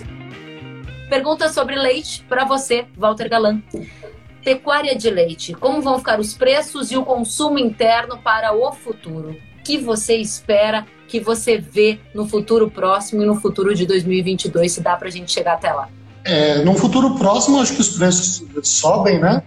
[1.10, 3.62] Pergunta sobre leite para você, Walter Galan.
[4.41, 9.38] Pecuária de leite, como vão ficar os preços e o consumo interno para o futuro?
[9.67, 14.80] Que você espera que você vê no futuro próximo e no futuro de 2022, se
[14.80, 15.89] dá para a gente chegar até lá?
[16.23, 19.43] É, no futuro próximo, acho que os preços sobem, né?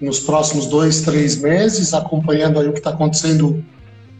[0.00, 3.64] Nos próximos dois, três meses, acompanhando aí o que está acontecendo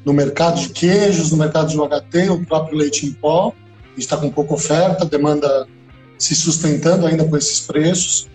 [0.05, 3.53] no mercado de queijos, no mercado de UHT, o próprio leite em pó.
[3.99, 5.67] Está com pouca oferta, demanda
[6.17, 8.29] se sustentando ainda com esses preços.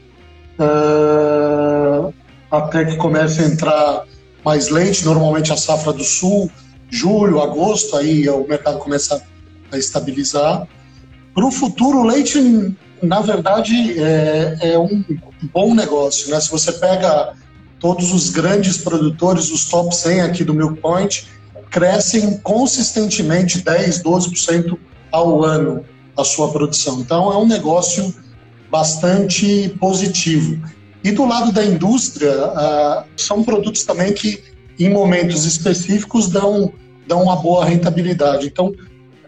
[0.59, 2.13] Uh,
[2.51, 4.03] até que comece a entrar
[4.43, 6.51] mais leite, normalmente a safra do sul
[6.91, 9.23] julho, agosto, aí o mercado começa
[9.71, 10.67] a estabilizar.
[11.33, 15.03] Para o futuro, o leite, na verdade, é, é, um
[15.53, 16.29] bom negócio.
[16.29, 16.39] Né?
[16.39, 17.33] Se você pega
[17.79, 21.27] todos os grandes produtores, os top 100 aqui do Milk Point,
[21.71, 24.77] crescem consistentemente 10, 12%
[25.11, 25.85] ao ano
[26.17, 26.99] a sua produção.
[26.99, 28.13] Então é um negócio
[28.69, 30.61] bastante positivo.
[31.03, 34.43] E do lado da indústria, uh, são produtos também que,
[34.79, 36.71] em momentos específicos, dão,
[37.07, 38.47] dão uma boa rentabilidade.
[38.47, 38.73] Então,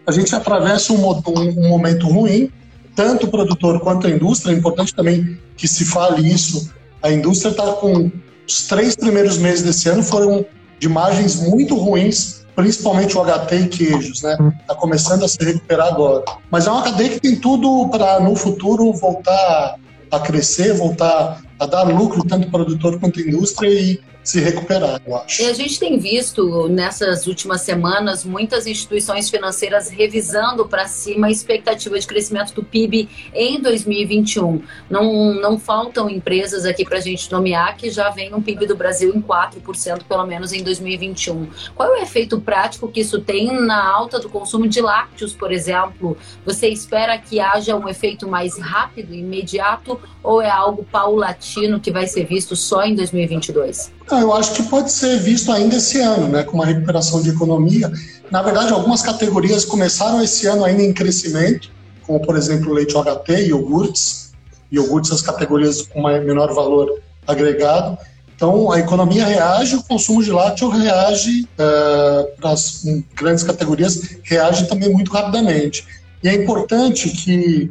[0.06, 2.50] a gente atravessa um, um, um momento ruim,
[2.94, 4.52] tanto o produtor quanto a indústria.
[4.52, 6.70] É importante também que se fale isso.
[7.02, 8.10] A indústria está com
[8.46, 10.44] os três primeiros meses desse ano foram
[10.78, 14.36] de margens muito ruins, principalmente o HT e queijos, né?
[14.60, 16.24] Está começando a se recuperar agora.
[16.50, 19.76] Mas é uma cadeia que tem tudo para no futuro voltar
[20.10, 25.42] a crescer, voltar a dar lucro tanto produtor quanto indústria e se recuperar, eu acho.
[25.42, 31.30] E a gente tem visto nessas últimas semanas muitas instituições financeiras revisando para cima a
[31.30, 34.62] expectativa de crescimento do PIB em 2021.
[34.88, 38.74] Não, não faltam empresas aqui para a gente nomear que já vem um PIB do
[38.74, 41.48] Brasil em 4%, pelo menos em 2021.
[41.74, 45.52] Qual é o efeito prático que isso tem na alta do consumo de lácteos, por
[45.52, 46.16] exemplo?
[46.46, 52.06] Você espera que haja um efeito mais rápido, imediato, ou é algo paulatino que vai
[52.06, 53.92] ser visto só em 2022?
[54.10, 57.90] Eu acho que pode ser visto ainda esse ano, né, com uma recuperação de economia.
[58.30, 61.70] Na verdade, algumas categorias começaram esse ano ainda em crescimento,
[62.06, 64.32] como por exemplo leite OHT, iogurtes,
[64.70, 67.96] iogurtes as categorias com menor valor agregado.
[68.36, 74.66] Então, a economia reage, o consumo de lácteo reage uh, para as grandes categorias, reage
[74.66, 75.86] também muito rapidamente.
[76.22, 77.70] E é importante que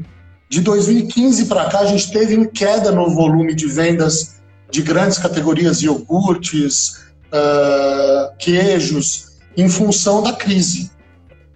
[0.49, 4.41] de 2015 para cá a gente teve queda no volume de vendas
[4.73, 10.89] de grandes categorias, iogurtes, uh, queijos, em função da crise.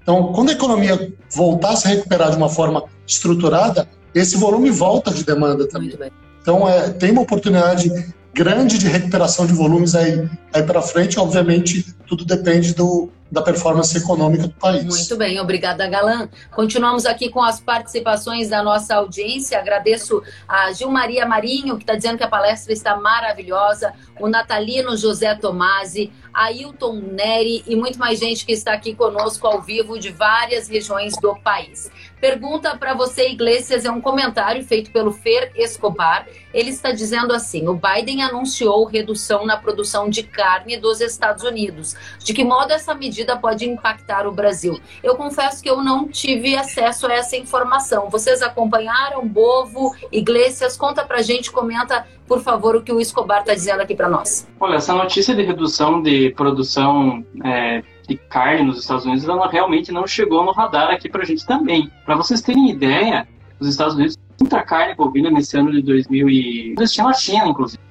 [0.04, 5.10] Então, quando a economia voltar a se recuperar de uma forma estruturada, esse volume volta
[5.10, 5.98] de demanda também.
[6.40, 7.92] Então, é, tem uma oportunidade
[8.36, 11.20] grande de recuperação de volumes aí, aí para frente.
[11.20, 14.84] Obviamente, tudo depende do, da performance econômica do país.
[14.84, 16.30] Muito bem, obrigada, Galan.
[16.52, 19.60] Continuamos aqui com as participações da nossa audiência.
[19.60, 25.36] Agradeço a Gilmaria Marinho, que está dizendo que a palestra está maravilhosa, o Natalino José
[25.36, 30.68] Tomasi, Ailton Neri e muito mais gente que está aqui conosco ao vivo de várias
[30.70, 31.90] regiões do país.
[32.22, 36.28] Pergunta para você, Iglesias, é um comentário feito pelo Fer Escobar.
[36.54, 41.96] Ele está dizendo assim: o Biden anunciou redução na produção de carne dos Estados Unidos.
[42.20, 44.80] De que modo essa medida pode impactar o Brasil?
[45.04, 48.10] Eu confesso que eu não tive acesso a essa informação.
[48.10, 49.28] Vocês acompanharam?
[49.28, 53.96] Bovo, Iglesias, conta para gente, comenta, por favor, o que o Escobar está dizendo aqui
[53.96, 54.48] para nós.
[54.60, 59.92] Olha, essa notícia de redução de produção é de carne nos Estados Unidos, ela realmente
[59.92, 61.92] não chegou no radar aqui para a gente também.
[62.06, 63.28] Para vocês terem ideia,
[63.60, 67.48] os Estados Unidos muita carne bovina nesse ano de 2000 e eles tinham a China,
[67.48, 67.82] inclusive.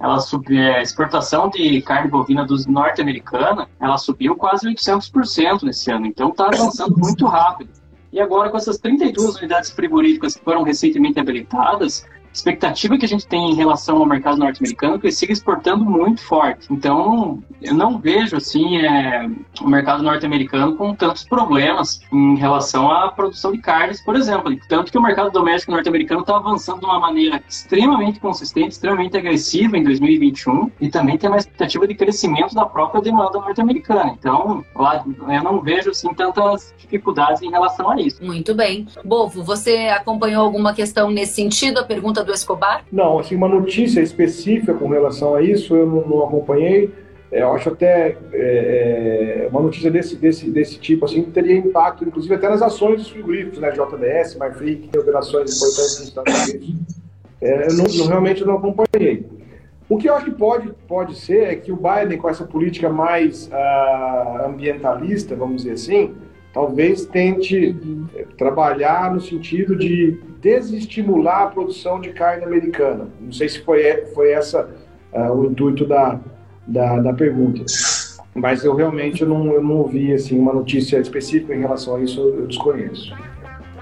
[0.00, 5.92] Ela subiu, é, a exportação de carne bovina dos norte-americana, ela subiu quase 800% nesse
[5.92, 6.06] ano.
[6.06, 7.70] Então está avançando muito rápido.
[8.12, 13.26] E agora com essas 32 unidades frigoríficas que foram recentemente habilitadas, expectativa que a gente
[13.26, 16.66] tem em relação ao mercado norte-americano é que ele siga exportando muito forte.
[16.70, 19.28] Então, eu não vejo assim é,
[19.60, 24.56] o mercado norte-americano com tantos problemas em relação à produção de carnes, por exemplo.
[24.68, 29.76] Tanto que o mercado doméstico norte-americano está avançando de uma maneira extremamente consistente, extremamente agressiva
[29.76, 34.16] em 2021 e também tem uma expectativa de crescimento da própria demanda norte-americana.
[34.18, 38.22] Então, lá, eu não vejo assim tantas dificuldades em relação a isso.
[38.24, 38.86] Muito bem.
[39.04, 41.78] Bovo, você acompanhou alguma questão nesse sentido?
[41.78, 42.84] A pergunta do Escobar?
[42.90, 46.90] Não, assim, uma notícia específica com relação a isso eu não, não acompanhei.
[47.30, 52.04] É, eu acho até é, é uma notícia desse, desse, desse tipo assim, teria impacto,
[52.04, 53.70] inclusive, até nas ações dos frigoríficos, né?
[53.70, 56.74] JBS, MyFree, que tem operações importantes nos Estados Unidos.
[57.40, 59.26] É, eu, não, eu realmente não acompanhei.
[59.88, 62.88] O que eu acho que pode, pode ser é que o Biden, com essa política
[62.88, 66.14] mais uh, ambientalista, vamos dizer assim,
[66.52, 67.76] talvez tente
[68.14, 73.08] eh, trabalhar no sentido de desestimular a produção de carne americana.
[73.20, 73.82] Não sei se foi,
[74.14, 74.68] foi essa
[75.12, 76.20] uh, o intuito da,
[76.66, 77.64] da, da, pergunta.
[78.34, 82.20] Mas eu realmente não, eu não ouvi assim, uma notícia específica em relação a isso,
[82.20, 83.14] eu desconheço.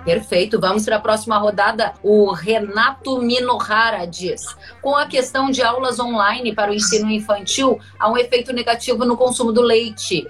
[0.05, 0.59] Perfeito.
[0.59, 1.93] Vamos para a próxima rodada.
[2.03, 4.43] O Renato Minohara diz:
[4.81, 9.17] com a questão de aulas online para o ensino infantil, há um efeito negativo no
[9.17, 10.27] consumo do leite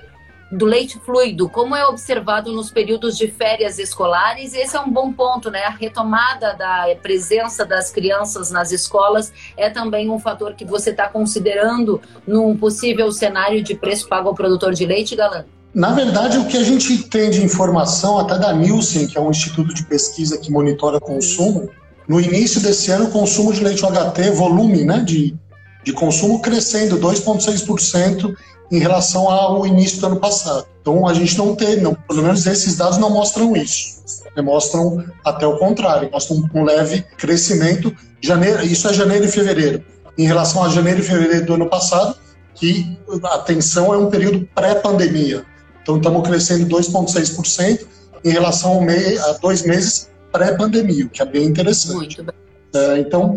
[0.51, 5.13] do leite fluido, como é observado nos períodos de férias escolares, esse é um bom
[5.13, 5.65] ponto, né?
[5.65, 11.09] A retomada da presença das crianças nas escolas é também um fator que você está
[11.09, 15.45] considerando num possível cenário de preço pago ao produtor de leite, Galã?
[15.73, 19.31] Na verdade, o que a gente tem de informação, até da Nielsen, que é um
[19.31, 21.71] instituto de pesquisa que monitora consumo,
[22.09, 25.33] no início desse ano, o consumo de leite UHT, volume né, de,
[25.85, 28.35] de consumo crescendo 2,6%
[28.71, 30.67] em relação ao início do ano passado.
[30.81, 34.01] Então a gente não tem, não, pelo menos esses dados não mostram isso.
[34.43, 37.95] Mostram até o contrário, mostram um leve crescimento.
[38.23, 39.85] Janeiro, isso é janeiro e fevereiro.
[40.17, 42.17] Em relação a janeiro e fevereiro do ano passado,
[42.55, 45.45] que a atenção é um período pré-pandemia.
[45.83, 47.87] Então estamos crescendo 2,6%
[48.25, 51.95] em relação ao mei, a dois meses pré-pandemia, o que é bem interessante.
[51.95, 52.35] Muito bem.
[52.73, 53.37] É, então,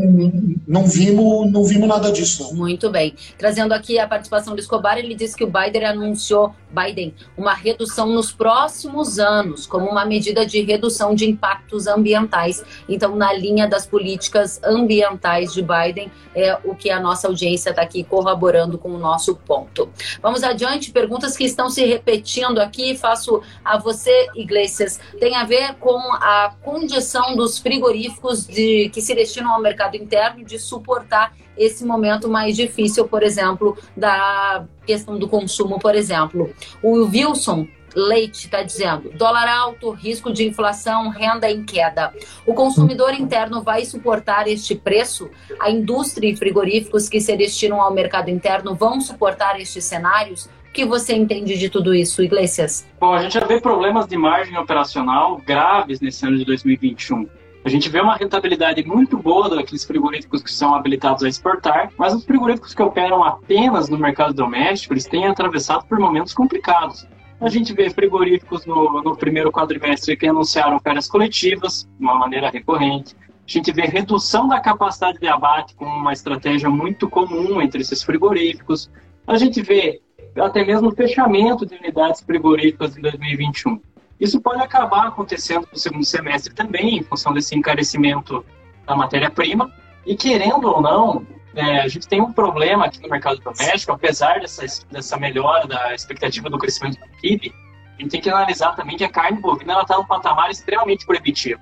[0.67, 2.43] não vimos, não vimos nada disso.
[2.43, 2.53] Não.
[2.53, 3.15] Muito bem.
[3.37, 8.07] Trazendo aqui a participação do Escobar, ele disse que o Biden anunciou Biden uma redução
[8.07, 12.63] nos próximos anos, como uma medida de redução de impactos ambientais.
[12.89, 17.83] Então, na linha das políticas ambientais de Biden, é o que a nossa audiência está
[17.83, 19.89] aqui corroborando com o nosso ponto.
[20.21, 22.97] Vamos adiante, perguntas que estão se repetindo aqui.
[22.97, 24.99] Faço a você, Iglesias.
[25.19, 30.43] Tem a ver com a condição dos frigoríficos de que se destinam ao mercado interno
[30.43, 36.53] de suportar esse momento mais difícil, por exemplo, da questão do consumo, por exemplo.
[36.81, 42.13] O Wilson Leite está dizendo: dólar alto, risco de inflação, renda em queda.
[42.45, 45.29] O consumidor interno vai suportar este preço?
[45.59, 50.49] A indústria e frigoríficos que se destinam ao mercado interno vão suportar estes cenários?
[50.69, 52.87] O que você entende de tudo isso, Iglesias?
[52.99, 57.29] Bom, a gente já vê problemas de margem operacional graves nesse ano de 2021.
[57.65, 62.13] A gente vê uma rentabilidade muito boa daqueles frigoríficos que são habilitados a exportar, mas
[62.13, 67.07] os frigoríficos que operam apenas no mercado doméstico, eles têm atravessado por momentos complicados.
[67.39, 72.49] A gente vê frigoríficos no, no primeiro quadrimestre que anunciaram férias coletivas, de uma maneira
[72.49, 73.15] recorrente.
[73.19, 78.03] A gente vê redução da capacidade de abate com uma estratégia muito comum entre esses
[78.03, 78.91] frigoríficos.
[79.25, 80.01] A gente vê
[80.37, 83.79] até mesmo fechamento de unidades frigoríficas em 2021.
[84.23, 88.45] Isso pode acabar acontecendo no segundo semestre também, em função desse encarecimento
[88.87, 89.69] da matéria-prima.
[90.05, 94.39] E querendo ou não, é, a gente tem um problema aqui no mercado doméstico, apesar
[94.39, 97.53] dessa, dessa melhora da expectativa do crescimento do PIB,
[97.97, 101.59] a gente tem que analisar também que a carne bovina está num patamar extremamente proibitivo.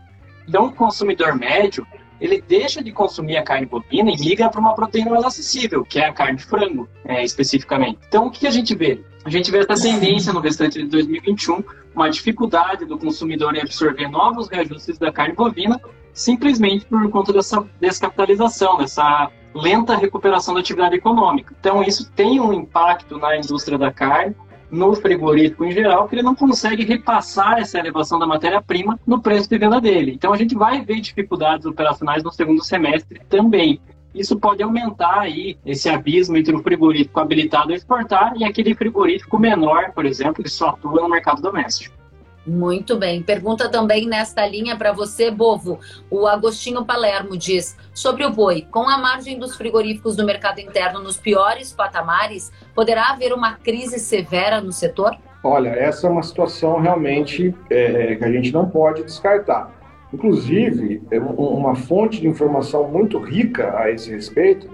[0.47, 1.83] Então, o consumidor médio,
[2.21, 5.99] ele deixa de consumir a carne bovina e migra para uma proteína mais acessível, que
[5.99, 7.97] é a carne de frango, é, especificamente.
[8.07, 9.01] Então, o que a gente vê?
[9.25, 11.63] A gente vê essa tendência no restante de 2021,
[11.95, 15.81] uma dificuldade do consumidor em absorver novos reajustes da carne bovina,
[16.13, 21.55] simplesmente por conta dessa descapitalização, dessa lenta recuperação da atividade econômica.
[21.59, 24.35] Então, isso tem um impacto na indústria da carne,
[24.71, 29.49] no frigorífico em geral, que ele não consegue repassar essa elevação da matéria-prima no preço
[29.49, 30.13] de venda dele.
[30.13, 33.79] Então, a gente vai ver dificuldades operacionais no segundo semestre também.
[34.13, 39.39] Isso pode aumentar aí esse abismo entre o frigorífico habilitado a exportar e aquele frigorífico
[39.39, 42.00] menor, por exemplo, que só atua no mercado doméstico.
[42.45, 43.21] Muito bem.
[43.21, 45.79] Pergunta também nesta linha para você, Bovo.
[46.09, 51.01] O Agostinho Palermo diz: sobre o boi, com a margem dos frigoríficos do mercado interno
[51.01, 55.15] nos piores patamares, poderá haver uma crise severa no setor?
[55.43, 59.71] Olha, essa é uma situação realmente é, que a gente não pode descartar.
[60.13, 64.69] Inclusive, é uma fonte de informação muito rica a esse respeito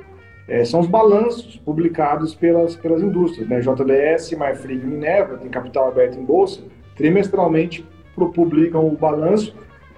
[0.47, 3.47] é, são os balanços publicados pelas, pelas indústrias.
[3.47, 3.59] Né?
[3.59, 6.61] JBS, Marfrig e Minerva, tem capital aberto em bolsa,
[6.97, 7.85] trimestralmente
[8.33, 9.55] publicam o balanço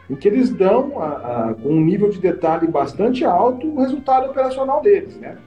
[0.09, 1.07] em que eles dão, a,
[1.49, 5.15] a, com um nível de detalhe bastante alto, o resultado operacional deles.
[5.17, 5.37] Né?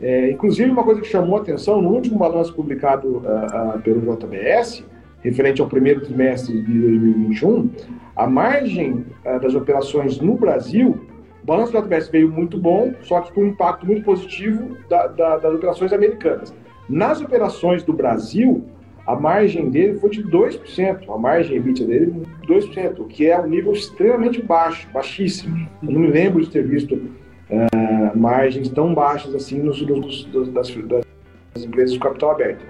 [0.00, 4.00] É, inclusive, uma coisa que chamou a atenção, no último balanço publicado uh, uh, pelo
[4.00, 4.84] JBS,
[5.20, 7.70] referente ao primeiro trimestre de 2021,
[8.16, 10.98] a margem uh, das operações no Brasil,
[11.42, 15.06] o balanço do JBS veio muito bom, só que com um impacto muito positivo da,
[15.08, 16.54] da, das operações americanas.
[16.88, 18.64] Nas operações do Brasil,
[19.08, 23.46] a margem dele foi de 2%, a margem EBITDA dele 2%, o que é um
[23.46, 25.66] nível extremamente baixo, baixíssimo.
[25.82, 30.50] Eu não me lembro de ter visto uh, margens tão baixas assim nos, nos, das,
[30.52, 32.66] das empresas de capital aberto.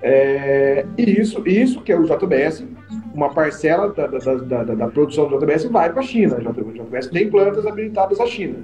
[0.00, 2.64] É, e isso, isso que é o JBS,
[3.12, 6.36] uma parcela da, da, da, da produção do JBS vai para a China.
[6.36, 8.60] O JBS tem plantas habilitadas à China.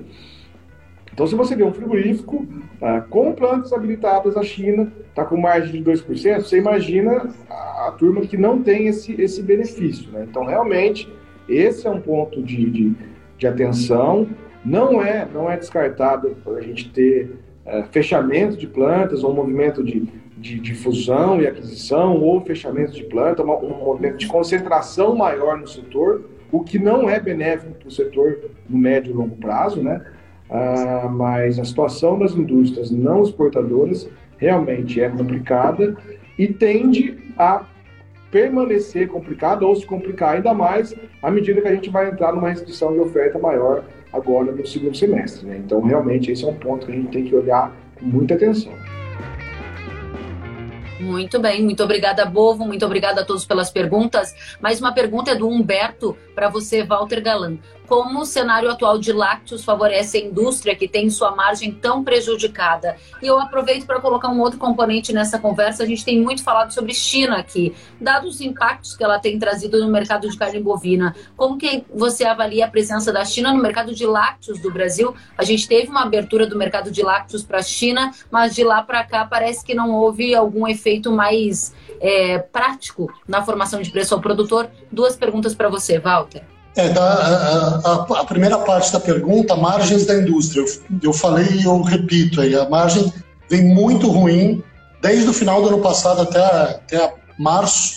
[1.15, 2.45] Então, se você vê um frigorífico
[2.81, 7.93] tá, com plantas habilitadas à China, está com margem de 2%, você imagina a, a,
[7.93, 10.11] turma que não tem esse, esse benefício.
[10.11, 10.27] Né?
[10.29, 11.09] Então, realmente,
[11.49, 12.93] esse é um ponto de, de,
[13.39, 14.27] de atenção.
[14.65, 19.85] Não é, não é descartado a gente ter é, fechamento de plantas ou um movimento
[19.85, 25.15] de, de, de, fusão e aquisição ou fechamento de planta, uma, um movimento de concentração
[25.15, 29.37] maior no setor, o que não é benéfico para o setor no médio e longo
[29.37, 30.05] prazo, né?
[30.51, 35.97] Ah, mas a situação das indústrias não exportadoras realmente é complicada
[36.39, 37.65] e tende a
[38.31, 42.49] permanecer complicada ou se complicar ainda mais à medida que a gente vai entrar numa
[42.49, 45.47] restrição de oferta maior agora no segundo semestre.
[45.47, 45.63] Né?
[45.65, 48.73] Então, realmente, esse é um ponto que a gente tem que olhar com muita atenção.
[51.01, 54.35] Muito bem, muito obrigada, Bovo, muito obrigada a todos pelas perguntas.
[54.61, 59.13] Mais uma pergunta é do Humberto para você, Walter Galan como o cenário atual de
[59.13, 62.97] lácteos favorece a indústria que tem sua margem tão prejudicada.
[63.23, 65.83] E eu aproveito para colocar um outro componente nessa conversa.
[65.83, 69.79] A gente tem muito falado sobre China aqui, dados os impactos que ela tem trazido
[69.81, 71.15] no mercado de carne bovina.
[71.37, 75.15] Como que você avalia a presença da China no mercado de lácteos do Brasil?
[75.37, 78.83] A gente teve uma abertura do mercado de lácteos para a China, mas de lá
[78.83, 84.15] para cá parece que não houve algum efeito mais é, prático na formação de preço
[84.15, 84.71] ao produtor.
[84.91, 86.54] Duas perguntas para você, Walter.
[86.77, 90.61] É, da, a, a, a, primeira parte da pergunta, margens da indústria.
[90.61, 90.67] Eu,
[91.05, 93.13] eu falei e eu repito aí, a margem
[93.49, 94.61] vem muito ruim
[95.01, 97.95] desde o final do ano passado até, até março,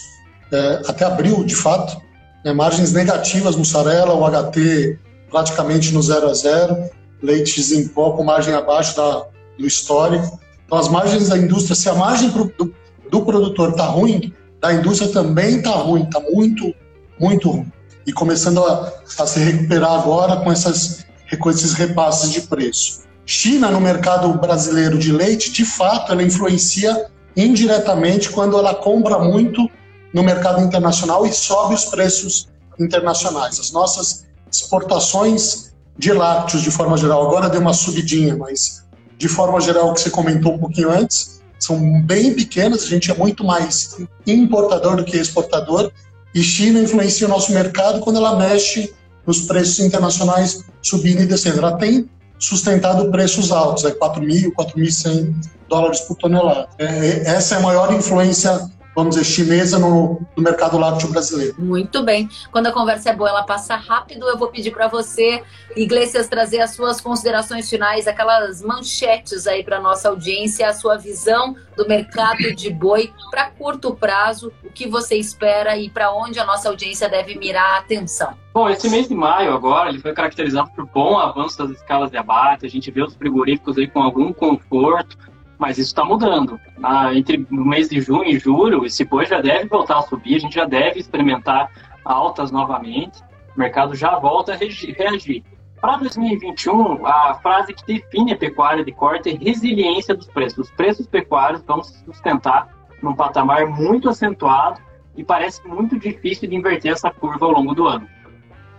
[0.51, 1.99] é, até abril, de fato.
[2.45, 4.99] É, margens negativas, mussarela, o HT
[5.32, 6.78] praticamente no zero a zero,
[7.21, 9.25] leites em pó com margem abaixo da,
[9.57, 10.39] do histórico.
[10.65, 12.71] Então, as margens da indústria, se a margem pro, do,
[13.09, 16.73] do produtor está ruim, da indústria também está ruim, está muito,
[17.19, 17.71] muito ruim
[18.08, 21.05] e começando a, a se recuperar agora com, essas,
[21.38, 23.01] com esses repasses de preço.
[23.26, 29.70] China, no mercado brasileiro de leite, de fato, ela influencia indiretamente quando ela compra muito
[30.14, 32.47] no mercado internacional e sobe os preços
[32.80, 33.60] internacionais.
[33.60, 38.86] As nossas exportações de lácteos, de forma geral, agora deu uma subidinha, mas
[39.18, 43.12] de forma geral, o que você comentou um pouquinho antes, são bem pequenas, a gente
[43.12, 45.91] é muito mais importador do que exportador,
[46.34, 48.93] e China influencia o nosso mercado quando ela mexe
[49.25, 51.59] nos preços internacionais subindo e descendo.
[51.59, 52.09] Ela tem
[52.39, 55.34] sustentado preços altos, é 4.000, 4.100
[55.67, 56.67] dólares por tonelada.
[56.78, 61.54] É, essa é a maior influência vamos dizer, chinesa no, no, mercado lácteo brasileiro.
[61.60, 62.28] Muito bem.
[62.52, 64.28] Quando a conversa é boa, ela passa rápido.
[64.28, 65.43] Eu vou pedir para você,
[65.76, 71.56] Iglesias, trazer as suas considerações finais, aquelas manchetes aí para nossa audiência, a sua visão
[71.76, 76.45] do mercado de boi para curto prazo, o que você espera e para onde a
[76.45, 78.34] nossa audiência deve mirar a atenção.
[78.52, 82.18] Bom, esse mês de maio agora, ele foi caracterizado por bom avanço das escalas de
[82.18, 85.16] abate, a gente vê os frigoríficos aí com algum conforto,
[85.58, 86.60] mas isso está mudando.
[86.84, 90.36] Ah, entre o mês de junho e julho, esse boi já deve voltar a subir,
[90.36, 91.70] a gente já deve experimentar
[92.05, 93.22] altas novamente,
[93.55, 95.43] o mercado já volta a reagir.
[95.82, 100.70] Para 2021, a frase que define a pecuária de corte é resiliência dos preços.
[100.70, 102.68] Os preços pecuários vão se sustentar
[103.01, 104.82] num patamar muito acentuado
[105.16, 108.08] e parece muito difícil de inverter essa curva ao longo do ano.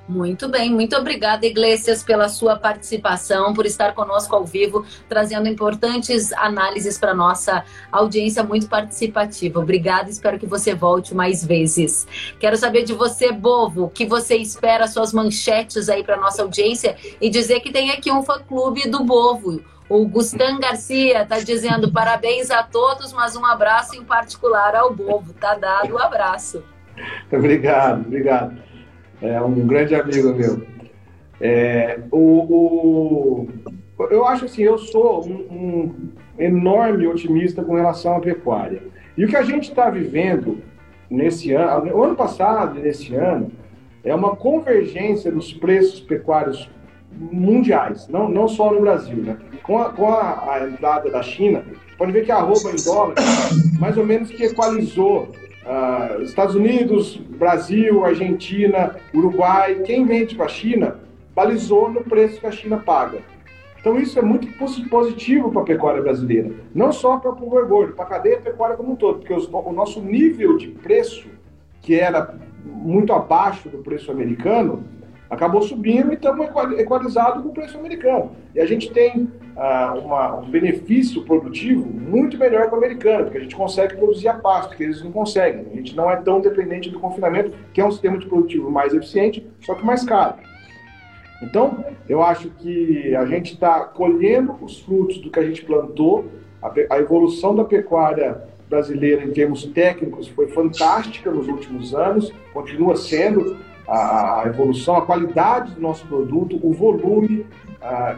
[0.09, 6.33] Muito bem, muito obrigada, Iglesias, pela sua participação, por estar conosco ao vivo, trazendo importantes
[6.33, 9.61] análises para nossa audiência muito participativa.
[9.61, 12.07] Obrigada, espero que você volte mais vezes.
[12.41, 16.97] Quero saber de você, Bovo, o que você espera, suas manchetes aí para nossa audiência
[17.21, 19.61] e dizer que tem aqui um fã-clube do Bovo.
[19.91, 25.35] O Gustan Garcia está dizendo parabéns a todos, mas um abraço em particular ao Bovo.
[25.35, 26.65] Tá dado o um abraço.
[27.31, 28.68] Obrigado, obrigado
[29.23, 30.63] é um grande amigo meu.
[31.41, 33.47] É, o,
[33.99, 35.95] o, eu acho assim, eu sou um, um,
[36.39, 38.83] enorme otimista com relação à pecuária.
[39.17, 40.59] E o que a gente está vivendo
[41.11, 43.51] nesse ano, o ano passado e nesse ano,
[44.05, 46.71] é uma convergência dos preços pecuários
[47.13, 49.17] mundiais, não, não só no Brasil.
[49.17, 49.37] Né?
[49.63, 51.65] Com, a, com a, a entrada da China,
[51.97, 53.15] pode ver que a arroba em dólar
[53.79, 55.29] mais ou menos que equalizou
[55.69, 60.97] Uh, Estados Unidos, Brasil, Argentina, Uruguai, quem vende para a China
[61.35, 63.19] balizou no preço que a China paga.
[63.79, 64.49] Então isso é muito
[64.89, 68.77] positivo para a pecuária brasileira, não só para o boi gordo, para a cadeia pecuária
[68.77, 71.29] como um todo, porque os, o nosso nível de preço,
[71.83, 74.85] que era muito abaixo do preço americano,
[75.31, 76.49] acabou subindo e estamos
[76.79, 78.33] equalizados com o preço americano.
[78.55, 83.39] E a gente tem ah, uma, um benefício produtivo muito melhor que o americano, porque
[83.39, 85.67] a gente consegue produzir a pasto, que eles não conseguem.
[85.71, 88.95] A gente não é tão dependente do confinamento, que é um sistema de produtivo mais
[88.95, 90.37] eficiente, só que mais caro.
[91.43, 96.27] Então, eu acho que a gente está colhendo os frutos do que a gente plantou,
[96.61, 102.97] a, a evolução da pecuária brasileira em termos técnicos foi fantástica nos últimos anos, continua
[102.97, 103.57] sendo
[103.89, 107.47] a, evolução, a qualidade do nosso produto, o volume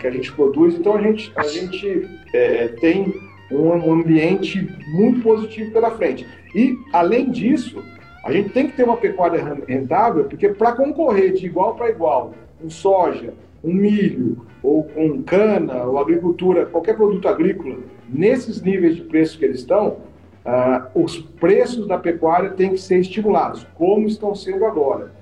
[0.01, 0.75] que a gente produz.
[0.75, 3.15] Então a gente, a gente é, tem
[3.51, 6.27] um ambiente muito positivo pela frente.
[6.55, 7.83] E, além disso,
[8.25, 12.35] a gente tem que ter uma pecuária rentável, porque para concorrer de igual para igual
[12.61, 13.33] com soja,
[13.65, 19.45] um milho, ou com cana, ou agricultura, qualquer produto agrícola, nesses níveis de preço que
[19.45, 19.99] eles estão,
[20.45, 25.13] uh, os preços da pecuária têm que ser estimulados, como estão sendo agora.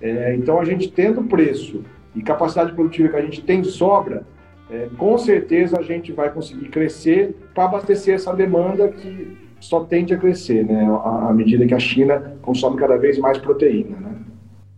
[0.00, 1.84] É, então, a gente tendo preço
[2.14, 4.24] e capacidade produtiva que a gente tem sobra,
[4.70, 10.14] é, com certeza a gente vai conseguir crescer para abastecer essa demanda que só tende
[10.14, 10.86] a crescer, né?
[11.02, 14.14] À medida que a China consome cada vez mais proteína, né?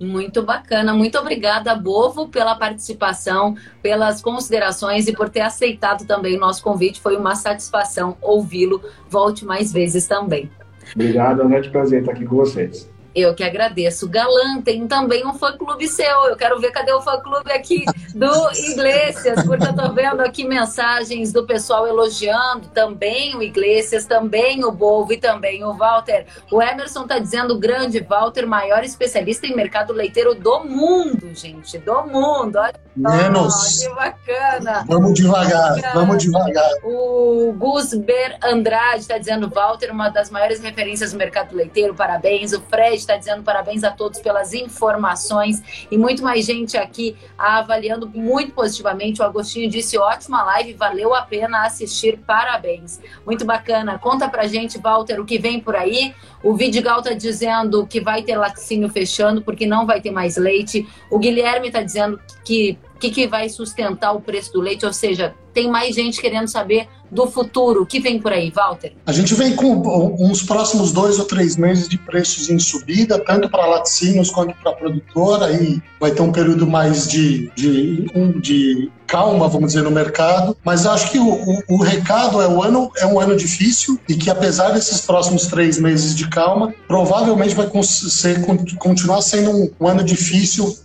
[0.01, 0.95] Muito bacana.
[0.95, 7.01] Muito obrigada, Bovo, pela participação, pelas considerações e por ter aceitado também o nosso convite.
[7.01, 8.81] Foi uma satisfação ouvi-lo.
[9.11, 10.51] Volte mais vezes também.
[10.95, 12.91] Obrigado, é um grande prazer estar aqui com vocês.
[13.15, 14.09] Eu que agradeço.
[14.09, 16.27] Galã, tem também um fã-clube seu.
[16.27, 17.85] Eu quero ver cadê o fã-clube aqui
[18.15, 24.65] do Iglesias, porque eu tô vendo aqui mensagens do pessoal elogiando também o Iglesias, também
[24.65, 26.27] o Bolvo e também o Walter.
[26.51, 32.03] O Emerson tá dizendo grande Walter, maior especialista em mercado leiteiro do mundo, gente, do
[32.05, 32.59] mundo.
[32.59, 33.79] Olha Menos.
[33.79, 34.85] que bacana.
[34.87, 35.95] Vamos devagar, bacana.
[35.95, 36.71] vamos devagar.
[36.85, 42.53] O Gusber Andrade tá dizendo Walter, uma das maiores referências no mercado leiteiro, parabéns.
[42.53, 48.09] O Fred está dizendo parabéns a todos pelas informações e muito mais gente aqui avaliando
[48.09, 49.21] muito positivamente.
[49.21, 53.01] O Agostinho disse ótima live, valeu a pena assistir, parabéns.
[53.25, 53.99] Muito bacana.
[53.99, 56.15] Conta pra gente, Walter, o que vem por aí.
[56.43, 60.89] O Vidigal está dizendo que vai ter laticínio fechando porque não vai ter mais leite.
[61.11, 65.35] O Guilherme está dizendo que que, que vai sustentar o preço do leite, ou seja,
[65.53, 67.83] tem mais gente querendo saber do futuro.
[67.83, 68.93] O que vem por aí, Walter?
[69.05, 73.49] A gente vem com uns próximos dois ou três meses de preços em subida, tanto
[73.49, 75.47] para laticínios quanto para produtora.
[75.47, 78.07] Aí vai ter um período mais de, de,
[78.41, 80.57] de calma, vamos dizer, no mercado.
[80.65, 84.15] Mas acho que o, o, o, recado é o ano é um ano difícil e
[84.15, 88.41] que apesar desses próximos três meses de calma, provavelmente vai ser,
[88.79, 90.77] continuar sendo um, um ano difícil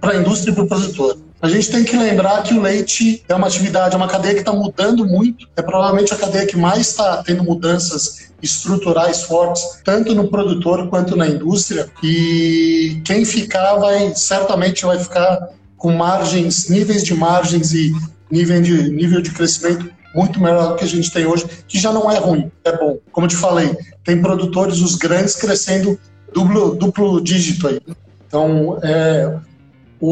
[0.00, 1.25] para a indústria e para o produtor.
[1.40, 4.40] A gente tem que lembrar que o leite é uma atividade, é uma cadeia que
[4.40, 5.46] está mudando muito.
[5.54, 11.14] É provavelmente a cadeia que mais está tendo mudanças estruturais fortes, tanto no produtor quanto
[11.16, 11.88] na indústria.
[12.02, 17.92] E quem ficar vai certamente vai ficar com margens, níveis de margens e
[18.30, 21.92] nível de, nível de crescimento muito melhor do que a gente tem hoje, que já
[21.92, 22.98] não é ruim, é bom.
[23.12, 26.00] Como eu te falei, tem produtores, os grandes, crescendo
[26.32, 27.78] duplo, duplo dígito aí.
[28.26, 29.36] Então, é,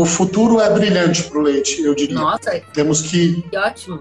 [0.03, 2.17] o futuro é brilhante para o leite, eu diria.
[2.17, 4.01] Nossa, temos que, que ótimo.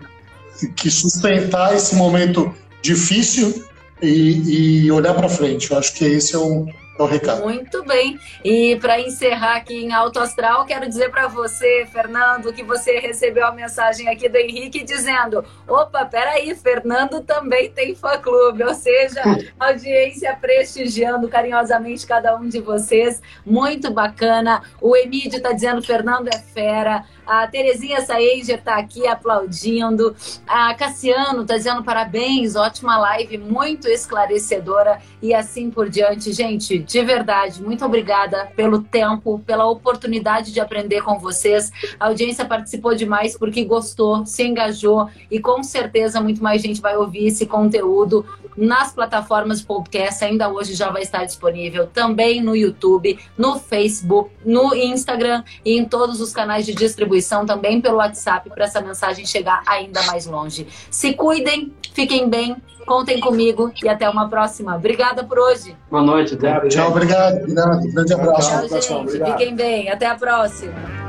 [0.76, 3.64] que sustentar esse momento difícil
[4.02, 5.70] e, e olhar para frente.
[5.70, 6.66] Eu acho que esse é um,
[6.98, 7.42] é o recado.
[7.44, 8.20] Muito bem.
[8.44, 13.48] E para encerrar aqui em Alto Astral, quero dizer para você, Fernando, que você recebeu
[13.48, 18.64] a mensagem aqui do Henrique dizendo: opa, peraí, Fernando também tem fã-clube.
[18.64, 19.22] Ou seja,
[19.60, 23.22] audiência prestigiando carinhosamente cada um de vocês.
[23.46, 24.62] Muito bacana.
[24.80, 27.06] O Emílio está dizendo: Fernando é fera.
[27.26, 30.16] A Terezinha Saenger está aqui aplaudindo.
[30.46, 36.34] A Cassiano está dizendo parabéns, ótima live, muito esclarecedora e assim por diante.
[36.34, 41.72] Gente, de verdade, muito obrigada pelo tempo, pela oportunidade de aprender com vocês.
[42.00, 46.96] A audiência participou demais porque gostou, se engajou e com certeza muito mais gente vai
[46.96, 48.26] ouvir esse conteúdo
[48.56, 50.24] nas plataformas podcast.
[50.24, 55.86] Ainda hoje já vai estar disponível também no YouTube, no Facebook, no Instagram e em
[55.86, 60.68] todos os canais de distribuição, também pelo WhatsApp, para essa mensagem chegar ainda mais longe.
[60.90, 62.56] Se cuidem, fiquem bem,
[62.86, 64.76] contem comigo e até uma próxima.
[64.76, 65.76] Obrigada por hoje.
[65.90, 66.68] Boa noite, Débora.
[66.68, 67.38] Tchau, obrigado.
[67.38, 67.92] obrigado.
[67.92, 68.68] Grande abraço.
[68.68, 69.24] Tchau, gente.
[69.24, 69.90] Fiquem bem.
[69.90, 71.04] Até a próxima.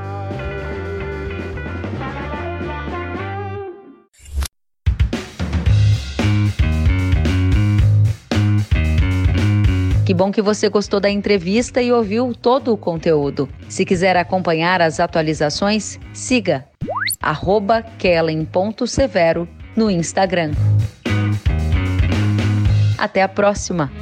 [10.04, 13.48] Que bom que você gostou da entrevista e ouviu todo o conteúdo.
[13.70, 16.66] Se quiser acompanhar as atualizações, siga
[17.98, 20.52] kellen.severo no Instagram.
[23.04, 23.92] Até a próxima!